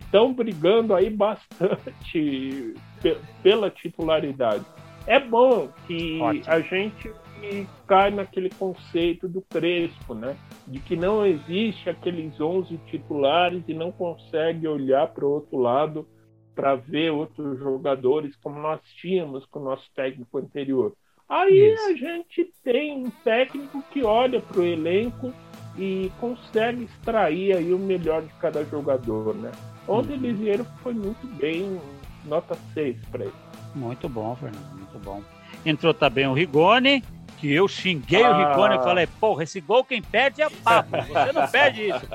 estão 0.00 0.32
brigando 0.32 0.94
aí 0.94 1.10
bastante 1.10 2.74
pela 3.42 3.70
titularidade. 3.70 4.64
É 5.06 5.20
bom 5.20 5.68
que 5.86 6.18
Ótimo. 6.22 6.44
a 6.46 6.60
gente 6.60 7.12
gente 7.52 7.70
cai 7.86 8.10
naquele 8.10 8.50
conceito 8.50 9.28
do 9.28 9.40
Crespo, 9.42 10.14
né? 10.14 10.36
De 10.66 10.80
que 10.80 10.96
não 10.96 11.24
existe 11.24 11.88
aqueles 11.88 12.40
11 12.40 12.76
titulares 12.86 13.62
e 13.68 13.74
não 13.74 13.92
consegue 13.92 14.66
olhar 14.66 15.08
para 15.08 15.24
o 15.24 15.30
outro 15.30 15.58
lado 15.58 16.08
para 16.54 16.76
ver 16.76 17.10
outros 17.10 17.58
jogadores 17.58 18.36
como 18.36 18.60
nós 18.60 18.80
tínhamos 19.00 19.44
com 19.46 19.58
o 19.58 19.64
nosso 19.64 19.84
técnico 19.94 20.38
anterior. 20.38 20.94
Aí 21.28 21.72
Isso. 21.72 21.86
a 21.86 21.92
gente 21.94 22.52
tem 22.62 23.06
um 23.06 23.10
técnico 23.10 23.82
que 23.90 24.04
olha 24.04 24.40
para 24.40 24.60
o 24.60 24.64
elenco 24.64 25.32
e 25.76 26.10
consegue 26.20 26.84
extrair 26.84 27.56
aí 27.56 27.72
o 27.72 27.78
melhor 27.78 28.22
de 28.22 28.32
cada 28.34 28.64
jogador, 28.64 29.34
né? 29.34 29.50
Ontem 29.88 30.14
uhum. 30.14 30.20
Lisieiro 30.20 30.64
foi 30.82 30.94
muito 30.94 31.26
bem, 31.36 31.80
nota 32.24 32.54
6 32.72 32.96
para 33.10 33.24
ele. 33.24 33.34
Muito 33.74 34.08
bom, 34.08 34.36
Fernando, 34.36 34.76
muito 34.76 34.98
bom. 35.00 35.22
Entrou 35.66 35.92
também 35.92 36.26
o 36.26 36.32
Rigoni, 36.32 37.02
que 37.44 37.52
eu 37.52 37.68
xinguei 37.68 38.24
ah. 38.24 38.30
o 38.30 38.38
Rigoni 38.38 38.76
e 38.76 38.82
falei, 38.82 39.06
porra, 39.20 39.42
esse 39.42 39.60
gol 39.60 39.84
quem 39.84 40.00
perde 40.00 40.40
é 40.40 40.48
papo, 40.48 40.96
você 40.96 41.32
não 41.32 41.46
perde 41.46 41.90
isso. 41.90 42.08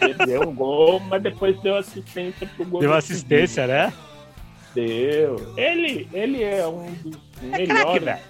Perdeu 0.00 0.48
um 0.48 0.54
gol, 0.54 0.98
mas 0.98 1.22
depois 1.22 1.60
deu 1.60 1.76
assistência 1.76 2.44
pro 2.56 2.64
gol. 2.64 2.80
Deu 2.80 2.92
assistência, 2.92 3.66
seguinte. 3.66 3.68
né? 3.68 3.92
Deu. 4.74 5.54
Ele, 5.56 6.08
ele 6.12 6.42
é 6.42 6.66
um 6.66 6.92
dos 6.94 7.16
é 7.40 7.58
melhores. 7.58 8.02
Craque, 8.02 8.22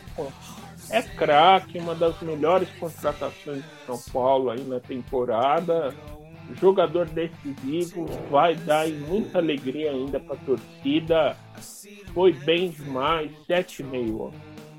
é 0.90 1.02
craque, 1.02 1.78
uma 1.78 1.94
das 1.94 2.20
melhores 2.20 2.68
contratações 2.78 3.62
de 3.62 3.86
São 3.86 3.98
Paulo 4.12 4.50
aí 4.50 4.62
na 4.64 4.80
temporada. 4.80 5.94
Jogador 6.60 7.06
decisivo, 7.06 8.04
vai 8.30 8.54
dar 8.54 8.86
muita 8.86 9.38
alegria 9.38 9.92
ainda 9.92 10.20
para 10.20 10.34
a 10.34 10.38
torcida. 10.38 11.36
Foi 12.12 12.34
bem 12.34 12.68
demais, 12.68 13.30
7,5. 13.48 14.32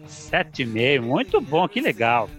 7,5, 0.09 1.01
muito 1.01 1.39
bom, 1.39 1.67
que 1.67 1.79
legal. 1.79 2.29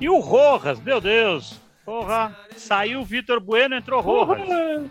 E 0.00 0.08
o 0.08 0.18
Rojas, 0.18 0.80
meu 0.80 1.00
Deus, 1.00 1.60
porra, 1.84 2.36
saiu 2.56 3.00
o 3.00 3.04
Vitor 3.04 3.40
Bueno, 3.40 3.76
entrou 3.76 4.00
Rojas. 4.00 4.48
Rojas. 4.48 4.90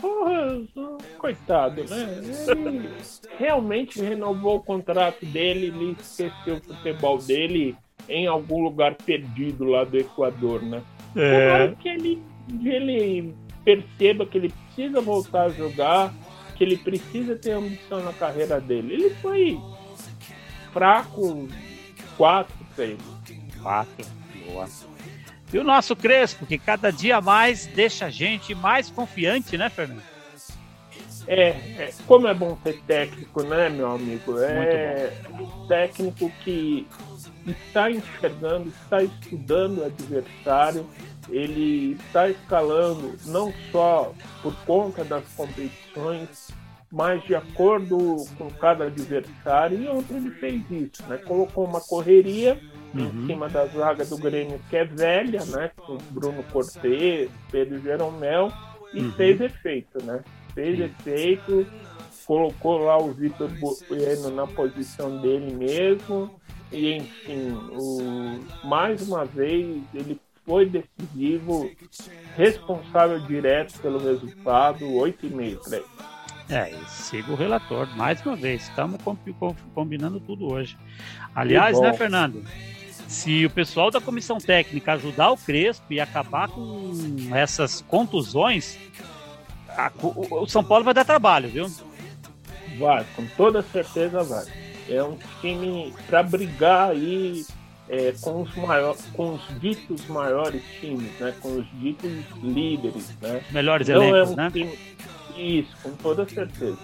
Rojas, 0.00 0.68
coitado, 1.18 1.84
né? 1.84 2.20
Ele 2.48 2.88
realmente 3.38 4.00
renovou 4.00 4.56
o 4.56 4.62
contrato 4.62 5.24
dele, 5.24 5.66
ele 5.68 5.96
esqueceu 5.98 6.56
o 6.56 6.60
futebol 6.60 7.18
dele 7.18 7.76
em 8.08 8.26
algum 8.26 8.62
lugar 8.62 8.94
perdido 8.94 9.64
lá 9.64 9.84
do 9.84 9.96
Equador, 9.96 10.62
né? 10.62 10.82
É. 11.16 11.74
que 11.80 11.88
ele, 11.88 12.22
ele 12.62 13.34
perceba 13.64 14.26
que 14.26 14.38
ele 14.38 14.52
precisa 14.52 15.00
voltar 15.00 15.44
a 15.44 15.48
jogar, 15.48 16.12
que 16.56 16.64
ele 16.64 16.76
precisa 16.76 17.36
ter 17.36 17.52
ambição 17.52 18.00
na 18.04 18.12
carreira 18.12 18.60
dele. 18.60 18.94
Ele 18.94 19.10
foi 19.16 19.58
fraco, 20.72 21.48
quatro, 22.16 22.54
três. 22.74 22.98
Quatro, 23.62 24.06
boa. 24.46 24.66
E 25.52 25.58
o 25.58 25.64
nosso 25.64 25.96
Crespo, 25.96 26.46
que 26.46 26.58
cada 26.58 26.90
dia 26.90 27.20
mais 27.20 27.66
deixa 27.66 28.06
a 28.06 28.10
gente 28.10 28.54
mais 28.54 28.88
confiante, 28.88 29.58
né, 29.58 29.68
Fernando? 29.68 30.02
É, 31.26 31.48
é 31.48 31.90
como 32.06 32.26
é 32.26 32.34
bom 32.34 32.56
ser 32.62 32.80
técnico, 32.86 33.42
né, 33.42 33.68
meu 33.68 33.92
amigo? 33.92 34.38
É 34.38 35.12
um 35.32 35.66
técnico 35.66 36.30
que 36.42 36.86
está 37.46 37.90
enxergando, 37.90 38.68
está 38.68 39.02
estudando 39.02 39.78
o 39.78 39.84
adversário, 39.84 40.86
ele 41.28 41.92
está 41.92 42.28
escalando 42.28 43.16
não 43.26 43.52
só 43.70 44.12
por 44.42 44.54
conta 44.64 45.04
das 45.04 45.24
competições, 45.36 46.50
mas 46.90 47.22
de 47.24 47.34
acordo 47.34 48.16
com 48.36 48.50
cada 48.50 48.84
adversário. 48.84 49.80
E 49.80 49.88
ontem 49.88 50.16
ele 50.16 50.30
fez 50.32 50.62
isso, 50.70 51.02
né? 51.08 51.18
Colocou 51.18 51.64
uma 51.64 51.80
correria 51.80 52.60
uhum. 52.94 53.06
em 53.06 53.26
cima 53.26 53.48
da 53.48 53.66
zaga 53.66 54.04
do 54.04 54.16
Grêmio, 54.18 54.60
que 54.68 54.76
é 54.76 54.84
velha, 54.84 55.44
né? 55.46 55.70
Com 55.76 55.98
Bruno 56.10 56.42
Cortez, 56.52 57.30
Pedro 57.50 57.78
Jeromel, 57.80 58.52
e 58.92 59.00
uhum. 59.00 59.12
fez 59.12 59.40
efeito, 59.40 60.02
né? 60.04 60.22
Fez 60.54 60.78
Sim. 60.78 60.84
efeito, 60.84 61.66
colocou 62.26 62.78
lá 62.78 62.98
o 62.98 63.12
Vitor 63.12 63.48
Bueno 63.88 64.30
na 64.30 64.46
posição 64.46 65.20
dele 65.20 65.54
mesmo, 65.54 66.30
e 66.72 66.96
enfim, 66.96 67.52
o, 67.72 68.66
mais 68.66 69.06
uma 69.08 69.24
vez 69.24 69.82
ele 69.94 70.20
foi 70.44 70.66
decisivo, 70.66 71.70
responsável 72.36 73.20
direto 73.20 73.78
pelo 73.80 73.98
resultado, 73.98 74.84
8,5 74.84 75.58
para 75.62 75.76
ele. 75.76 75.86
É, 76.50 76.74
siga 76.88 77.30
o 77.32 77.36
relator, 77.36 77.86
mais 77.96 78.24
uma 78.26 78.34
vez, 78.34 78.62
estamos 78.62 78.98
combinando 79.74 80.18
tudo 80.20 80.52
hoje. 80.52 80.76
Aliás, 81.34 81.80
né, 81.80 81.92
Fernando? 81.92 82.44
se 83.10 83.44
o 83.44 83.50
pessoal 83.50 83.90
da 83.90 84.00
comissão 84.00 84.38
técnica 84.38 84.92
ajudar 84.92 85.32
o 85.32 85.36
Crespo 85.36 85.92
e 85.92 85.98
acabar 85.98 86.48
com 86.48 86.92
essas 87.34 87.82
contusões, 87.82 88.78
a, 89.68 89.90
o, 90.00 90.42
o, 90.42 90.46
São 90.46 90.62
Paulo 90.62 90.84
vai 90.84 90.94
dar 90.94 91.04
trabalho, 91.04 91.48
viu? 91.48 91.68
Vai, 92.78 93.04
com 93.16 93.26
toda 93.36 93.62
certeza 93.62 94.22
vai. 94.22 94.44
É 94.88 95.02
um 95.02 95.18
time 95.40 95.92
para 96.06 96.22
brigar 96.22 96.90
aí 96.90 97.44
é, 97.88 98.14
com, 98.20 98.42
os 98.42 98.54
maior, 98.54 98.96
com 99.12 99.34
os 99.34 99.60
ditos 99.60 100.06
maiores 100.06 100.62
times, 100.80 101.10
né? 101.18 101.34
Com 101.40 101.58
os 101.58 101.66
ditos 101.80 102.12
líderes, 102.40 103.10
né? 103.20 103.42
Melhores 103.50 103.88
então, 103.88 104.04
elencos, 104.04 104.30
é 104.30 104.32
um 104.32 104.36
né? 104.36 104.50
Time... 104.52 104.78
Isso, 105.40 105.74
com 105.82 105.92
toda 105.92 106.28
certeza. 106.28 106.78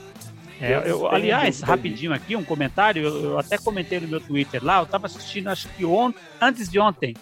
É, 0.61 0.91
eu, 0.91 1.07
aliás, 1.07 1.61
rapidinho 1.61 2.15
aqui, 2.15 2.35
um 2.35 2.45
comentário, 2.45 3.03
eu, 3.03 3.23
eu, 3.25 3.39
até 3.39 3.59
comentei 3.59 4.01
no 4.01 4.09
meu 4.09 4.21
Twitter 4.21 4.65
lá, 4.65 4.79
eu 4.79 4.85
estava 4.85 5.07
assistindo, 5.07 5.49
acho 5.49 5.69
que 5.71 5.85
ontem, 5.85 6.19
antes 6.41 6.71
de 6.71 6.79
ontem, 6.79 7.15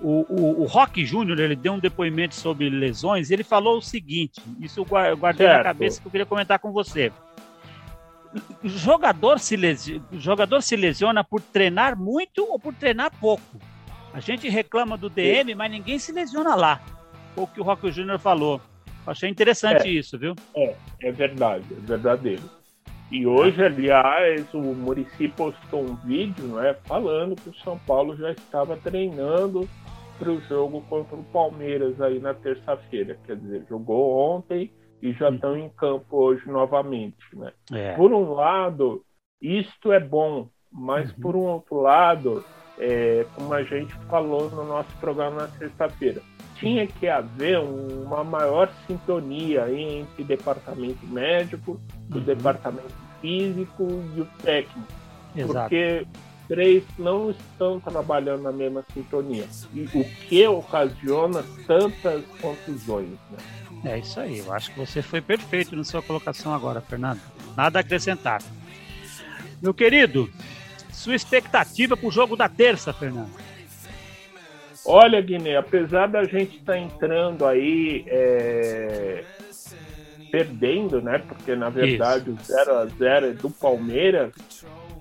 o, 0.00 0.24
o, 0.28 0.62
o 0.62 0.64
Rock 0.64 1.04
Júnior, 1.04 1.40
ele 1.40 1.56
deu 1.56 1.72
um 1.72 1.78
depoimento 1.80 2.36
sobre 2.36 2.70
lesões, 2.70 3.30
e 3.30 3.34
ele 3.34 3.42
falou 3.42 3.78
o 3.78 3.82
seguinte, 3.82 4.40
isso 4.60 4.80
eu 4.80 4.84
guardei 5.16 5.46
certo. 5.46 5.58
na 5.58 5.64
cabeça 5.64 6.00
que 6.00 6.06
eu 6.06 6.10
queria 6.10 6.26
comentar 6.26 6.60
com 6.60 6.70
você. 6.70 7.12
Jogador 8.62 9.40
se, 9.40 9.56
lesiona, 9.56 10.04
jogador 10.12 10.60
se 10.60 10.76
lesiona 10.76 11.24
por 11.24 11.40
treinar 11.40 11.96
muito 11.96 12.44
ou 12.44 12.60
por 12.60 12.74
treinar 12.74 13.10
pouco. 13.18 13.42
A 14.12 14.20
gente 14.20 14.48
reclama 14.48 14.96
do 14.96 15.10
DM, 15.10 15.54
mas 15.54 15.70
ninguém 15.70 15.98
se 15.98 16.12
lesiona 16.12 16.54
lá. 16.54 16.80
Foi 17.34 17.44
o 17.44 17.46
que 17.46 17.60
o 17.60 17.64
Rock 17.64 17.90
Júnior 17.90 18.18
falou. 18.18 18.60
Achei 19.08 19.30
interessante 19.30 19.88
é, 19.88 19.90
isso, 19.90 20.18
viu? 20.18 20.34
É, 20.54 20.74
é 21.02 21.12
verdade, 21.12 21.64
é 21.70 21.80
verdadeiro. 21.80 22.42
E 23.10 23.26
hoje, 23.26 23.64
aliás, 23.64 24.52
o 24.52 24.60
Murici 24.60 25.28
postou 25.28 25.82
um 25.82 25.94
vídeo 25.96 26.44
né, 26.48 26.76
falando 26.84 27.34
que 27.34 27.48
o 27.48 27.54
São 27.54 27.78
Paulo 27.78 28.14
já 28.16 28.32
estava 28.32 28.76
treinando 28.76 29.66
para 30.18 30.30
o 30.30 30.40
jogo 30.42 30.82
contra 30.90 31.16
o 31.16 31.24
Palmeiras 31.24 31.98
aí 32.02 32.18
na 32.18 32.34
terça-feira. 32.34 33.18
Quer 33.24 33.36
dizer, 33.36 33.64
jogou 33.68 34.14
ontem 34.14 34.70
e 35.00 35.12
já 35.12 35.30
estão 35.30 35.56
em 35.56 35.70
campo 35.70 36.16
hoje 36.16 36.46
novamente. 36.50 37.16
Né? 37.32 37.52
É. 37.72 37.94
Por 37.94 38.12
um 38.12 38.32
lado, 38.32 39.02
isto 39.40 39.90
é 39.90 40.00
bom, 40.00 40.50
mas 40.70 41.10
uhum. 41.12 41.20
por 41.20 41.36
um 41.36 41.44
outro 41.44 41.80
lado, 41.80 42.44
é, 42.78 43.24
como 43.34 43.54
a 43.54 43.62
gente 43.62 43.94
falou 44.10 44.50
no 44.50 44.64
nosso 44.64 44.94
programa 44.98 45.42
na 45.42 45.48
sexta-feira, 45.48 46.20
tinha 46.58 46.86
que 46.86 47.08
haver 47.08 47.58
uma 47.60 48.24
maior 48.24 48.70
sintonia 48.86 49.70
entre 49.72 50.22
o 50.22 50.24
departamento 50.24 51.06
médico, 51.06 51.80
o 52.10 52.14
uhum. 52.16 52.20
departamento 52.20 52.94
físico 53.20 53.86
e 54.16 54.20
o 54.20 54.28
técnico. 54.42 54.88
Exato. 55.36 55.68
Porque 55.68 56.06
três 56.48 56.82
não 56.98 57.30
estão 57.30 57.78
trabalhando 57.78 58.42
na 58.42 58.52
mesma 58.52 58.84
sintonia. 58.92 59.46
E 59.72 59.82
o 59.82 60.04
que 60.04 60.46
ocasiona 60.46 61.44
tantas 61.66 62.24
confusões. 62.40 63.10
Né? 63.30 63.92
É 63.92 63.98
isso 63.98 64.18
aí. 64.18 64.38
Eu 64.38 64.52
acho 64.52 64.72
que 64.72 64.78
você 64.78 65.02
foi 65.02 65.20
perfeito 65.20 65.76
na 65.76 65.84
sua 65.84 66.02
colocação 66.02 66.54
agora, 66.54 66.80
Fernando. 66.80 67.20
Nada 67.56 67.78
a 67.78 67.80
acrescentar. 67.80 68.42
Meu 69.62 69.74
querido, 69.74 70.30
sua 70.92 71.14
expectativa 71.14 71.96
para 71.96 72.08
o 72.08 72.10
jogo 72.10 72.36
da 72.36 72.48
terça, 72.48 72.92
Fernando? 72.92 73.30
Olha, 74.90 75.20
Guiné, 75.20 75.54
apesar 75.54 76.06
da 76.06 76.24
gente 76.24 76.56
estar 76.56 76.72
tá 76.72 76.78
entrando 76.78 77.44
aí 77.44 78.06
é, 78.06 79.22
perdendo, 80.32 81.02
né? 81.02 81.18
Porque 81.18 81.54
na 81.54 81.68
verdade 81.68 82.30
Isso. 82.30 82.40
o 82.40 82.56
0 82.56 82.74
a 82.74 82.86
0 82.86 83.26
é 83.26 83.32
do 83.32 83.50
Palmeiras. 83.50 84.32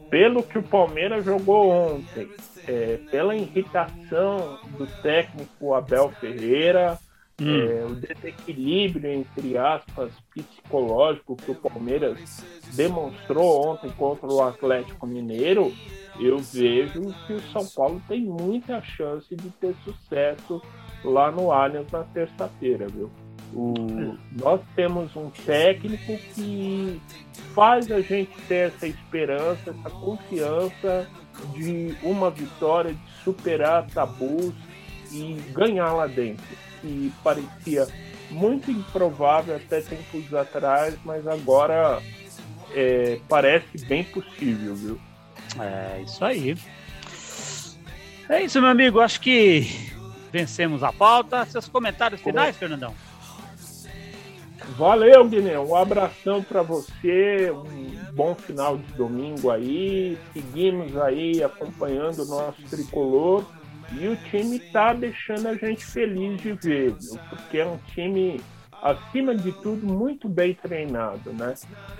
Pelo 0.09 0.43
que 0.43 0.57
o 0.57 0.63
Palmeiras 0.63 1.23
jogou 1.23 1.69
ontem, 1.69 2.27
é, 2.67 2.99
pela 3.09 3.33
irritação 3.33 4.59
do 4.77 4.85
técnico 5.01 5.73
Abel 5.73 6.11
Ferreira, 6.19 6.99
hum. 7.41 7.45
é, 7.47 7.85
o 7.85 7.95
desequilíbrio, 7.95 9.11
entre 9.11 9.57
aspas, 9.57 10.11
psicológico 10.33 11.35
que 11.35 11.51
o 11.51 11.55
Palmeiras 11.55 12.43
demonstrou 12.73 13.69
ontem 13.69 13.89
contra 13.91 14.27
o 14.27 14.41
Atlético 14.41 15.05
Mineiro, 15.05 15.73
eu 16.19 16.39
vejo 16.39 17.13
que 17.25 17.33
o 17.33 17.41
São 17.51 17.65
Paulo 17.67 18.01
tem 18.07 18.21
muita 18.21 18.81
chance 18.81 19.35
de 19.35 19.49
ter 19.51 19.75
sucesso 19.83 20.61
lá 21.03 21.31
no 21.31 21.51
Allianz 21.51 21.91
na 21.91 22.03
terça-feira, 22.03 22.87
viu? 22.87 23.09
O, 23.53 23.73
nós 24.31 24.59
temos 24.75 25.15
um 25.15 25.29
técnico 25.29 26.17
que 26.33 26.99
faz 27.53 27.89
a 27.91 28.01
gente 28.01 28.35
ter 28.47 28.67
essa 28.67 28.87
esperança, 28.87 29.69
essa 29.69 29.89
confiança 29.89 31.07
de 31.53 31.95
uma 32.03 32.29
vitória, 32.29 32.93
de 32.93 33.23
superar 33.23 33.87
tabus 33.87 34.53
e 35.11 35.33
ganhar 35.53 35.93
lá 35.93 36.07
dentro. 36.07 36.66
Que 36.81 37.11
parecia 37.23 37.87
muito 38.29 38.69
improvável 38.71 39.55
até 39.55 39.81
tempos 39.81 40.33
atrás, 40.33 40.95
mas 41.03 41.25
agora 41.27 42.01
é, 42.73 43.19
parece 43.27 43.85
bem 43.85 44.03
possível, 44.03 44.75
viu? 44.75 44.99
É 45.59 46.01
isso 46.01 46.23
aí. 46.23 46.57
É 48.29 48.43
isso, 48.43 48.61
meu 48.61 48.69
amigo. 48.69 48.99
Acho 48.99 49.21
que 49.21 49.67
vencemos 50.31 50.83
a 50.83 50.91
pauta. 50.91 51.45
Seus 51.45 51.67
comentários 51.67 52.21
finais? 52.21 52.57
Fernandão? 52.57 52.93
Valeu, 54.75 55.27
Guiné. 55.27 55.57
Um 55.57 55.75
abração 55.75 56.43
para 56.43 56.61
você. 56.61 57.49
Um 57.51 58.13
bom 58.13 58.35
final 58.35 58.77
de 58.77 58.91
domingo 58.93 59.49
aí. 59.49 60.17
Seguimos 60.33 60.95
aí 60.97 61.41
acompanhando 61.41 62.23
o 62.23 62.25
nosso 62.25 62.61
tricolor. 62.69 63.45
E 63.91 64.07
o 64.07 64.15
time 64.29 64.59
tá 64.59 64.93
deixando 64.93 65.47
a 65.47 65.55
gente 65.55 65.85
feliz 65.85 66.41
de 66.41 66.53
ver, 66.53 66.93
viu? 66.93 67.19
porque 67.29 67.57
é 67.59 67.65
um 67.65 67.77
time, 67.93 68.41
acima 68.81 69.33
de 69.33 69.51
tudo, 69.51 69.87
muito 69.87 70.27
bem 70.27 70.53
treinado, 70.53 71.31
né? 71.31 71.53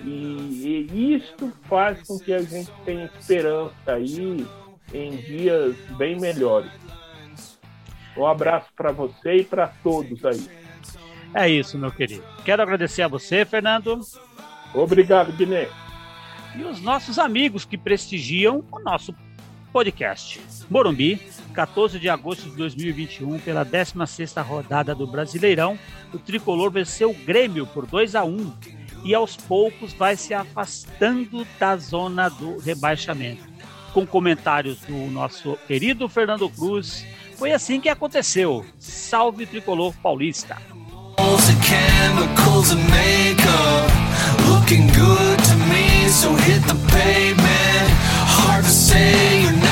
E, 0.03 0.87
e 0.91 1.15
isto 1.15 1.51
faz 1.63 2.03
com 2.03 2.19
que 2.19 2.33
a 2.33 2.41
gente 2.41 2.71
tenha 2.83 3.05
esperança 3.05 3.73
aí 3.85 4.45
em 4.93 5.11
dias 5.17 5.75
bem 5.97 6.19
melhores. 6.19 6.71
Um 8.17 8.25
abraço 8.25 8.67
para 8.75 8.91
você 8.91 9.37
e 9.37 9.43
para 9.43 9.67
todos 9.67 10.25
aí. 10.25 10.47
É 11.33 11.47
isso, 11.47 11.77
meu 11.77 11.91
querido. 11.91 12.23
Quero 12.43 12.61
agradecer 12.61 13.03
a 13.03 13.07
você, 13.07 13.45
Fernando. 13.45 13.99
Obrigado, 14.73 15.31
Guiné. 15.33 15.67
E 16.55 16.63
os 16.63 16.81
nossos 16.81 17.19
amigos 17.19 17.63
que 17.63 17.77
prestigiam 17.77 18.63
o 18.71 18.79
nosso 18.79 19.13
podcast. 19.71 20.39
Morumbi, 20.69 21.19
14 21.53 21.99
de 21.99 22.09
agosto 22.09 22.49
de 22.49 22.55
2021, 22.55 23.39
pela 23.39 23.65
16ª 23.65 24.43
rodada 24.43 24.93
do 24.93 25.07
Brasileirão, 25.07 25.77
o 26.13 26.19
tricolor 26.19 26.71
venceu 26.71 27.11
o 27.11 27.13
Grêmio 27.13 27.65
por 27.67 27.85
2 27.85 28.15
a 28.15 28.23
1 28.23 28.53
e 29.03 29.13
aos 29.13 29.35
poucos 29.35 29.93
vai 29.93 30.15
se 30.15 30.33
afastando 30.33 31.45
da 31.59 31.77
zona 31.77 32.29
do 32.29 32.57
rebaixamento. 32.59 33.43
Com 33.93 34.05
comentários 34.05 34.79
do 34.81 34.95
nosso 35.11 35.57
querido 35.67 36.07
Fernando 36.09 36.49
Cruz, 36.49 37.05
foi 37.35 37.51
assim 37.51 37.79
que 37.79 37.89
aconteceu. 37.89 38.65
Salve 38.77 39.45
tricolor 39.45 39.93
paulista. 40.01 40.57
looking 44.49 44.87
good 44.87 45.39
to 45.39 45.55
me 45.69 46.09
so 46.09 46.35
here 46.35 46.59
say 48.97 49.41
your 49.43 49.51
name. 49.51 49.66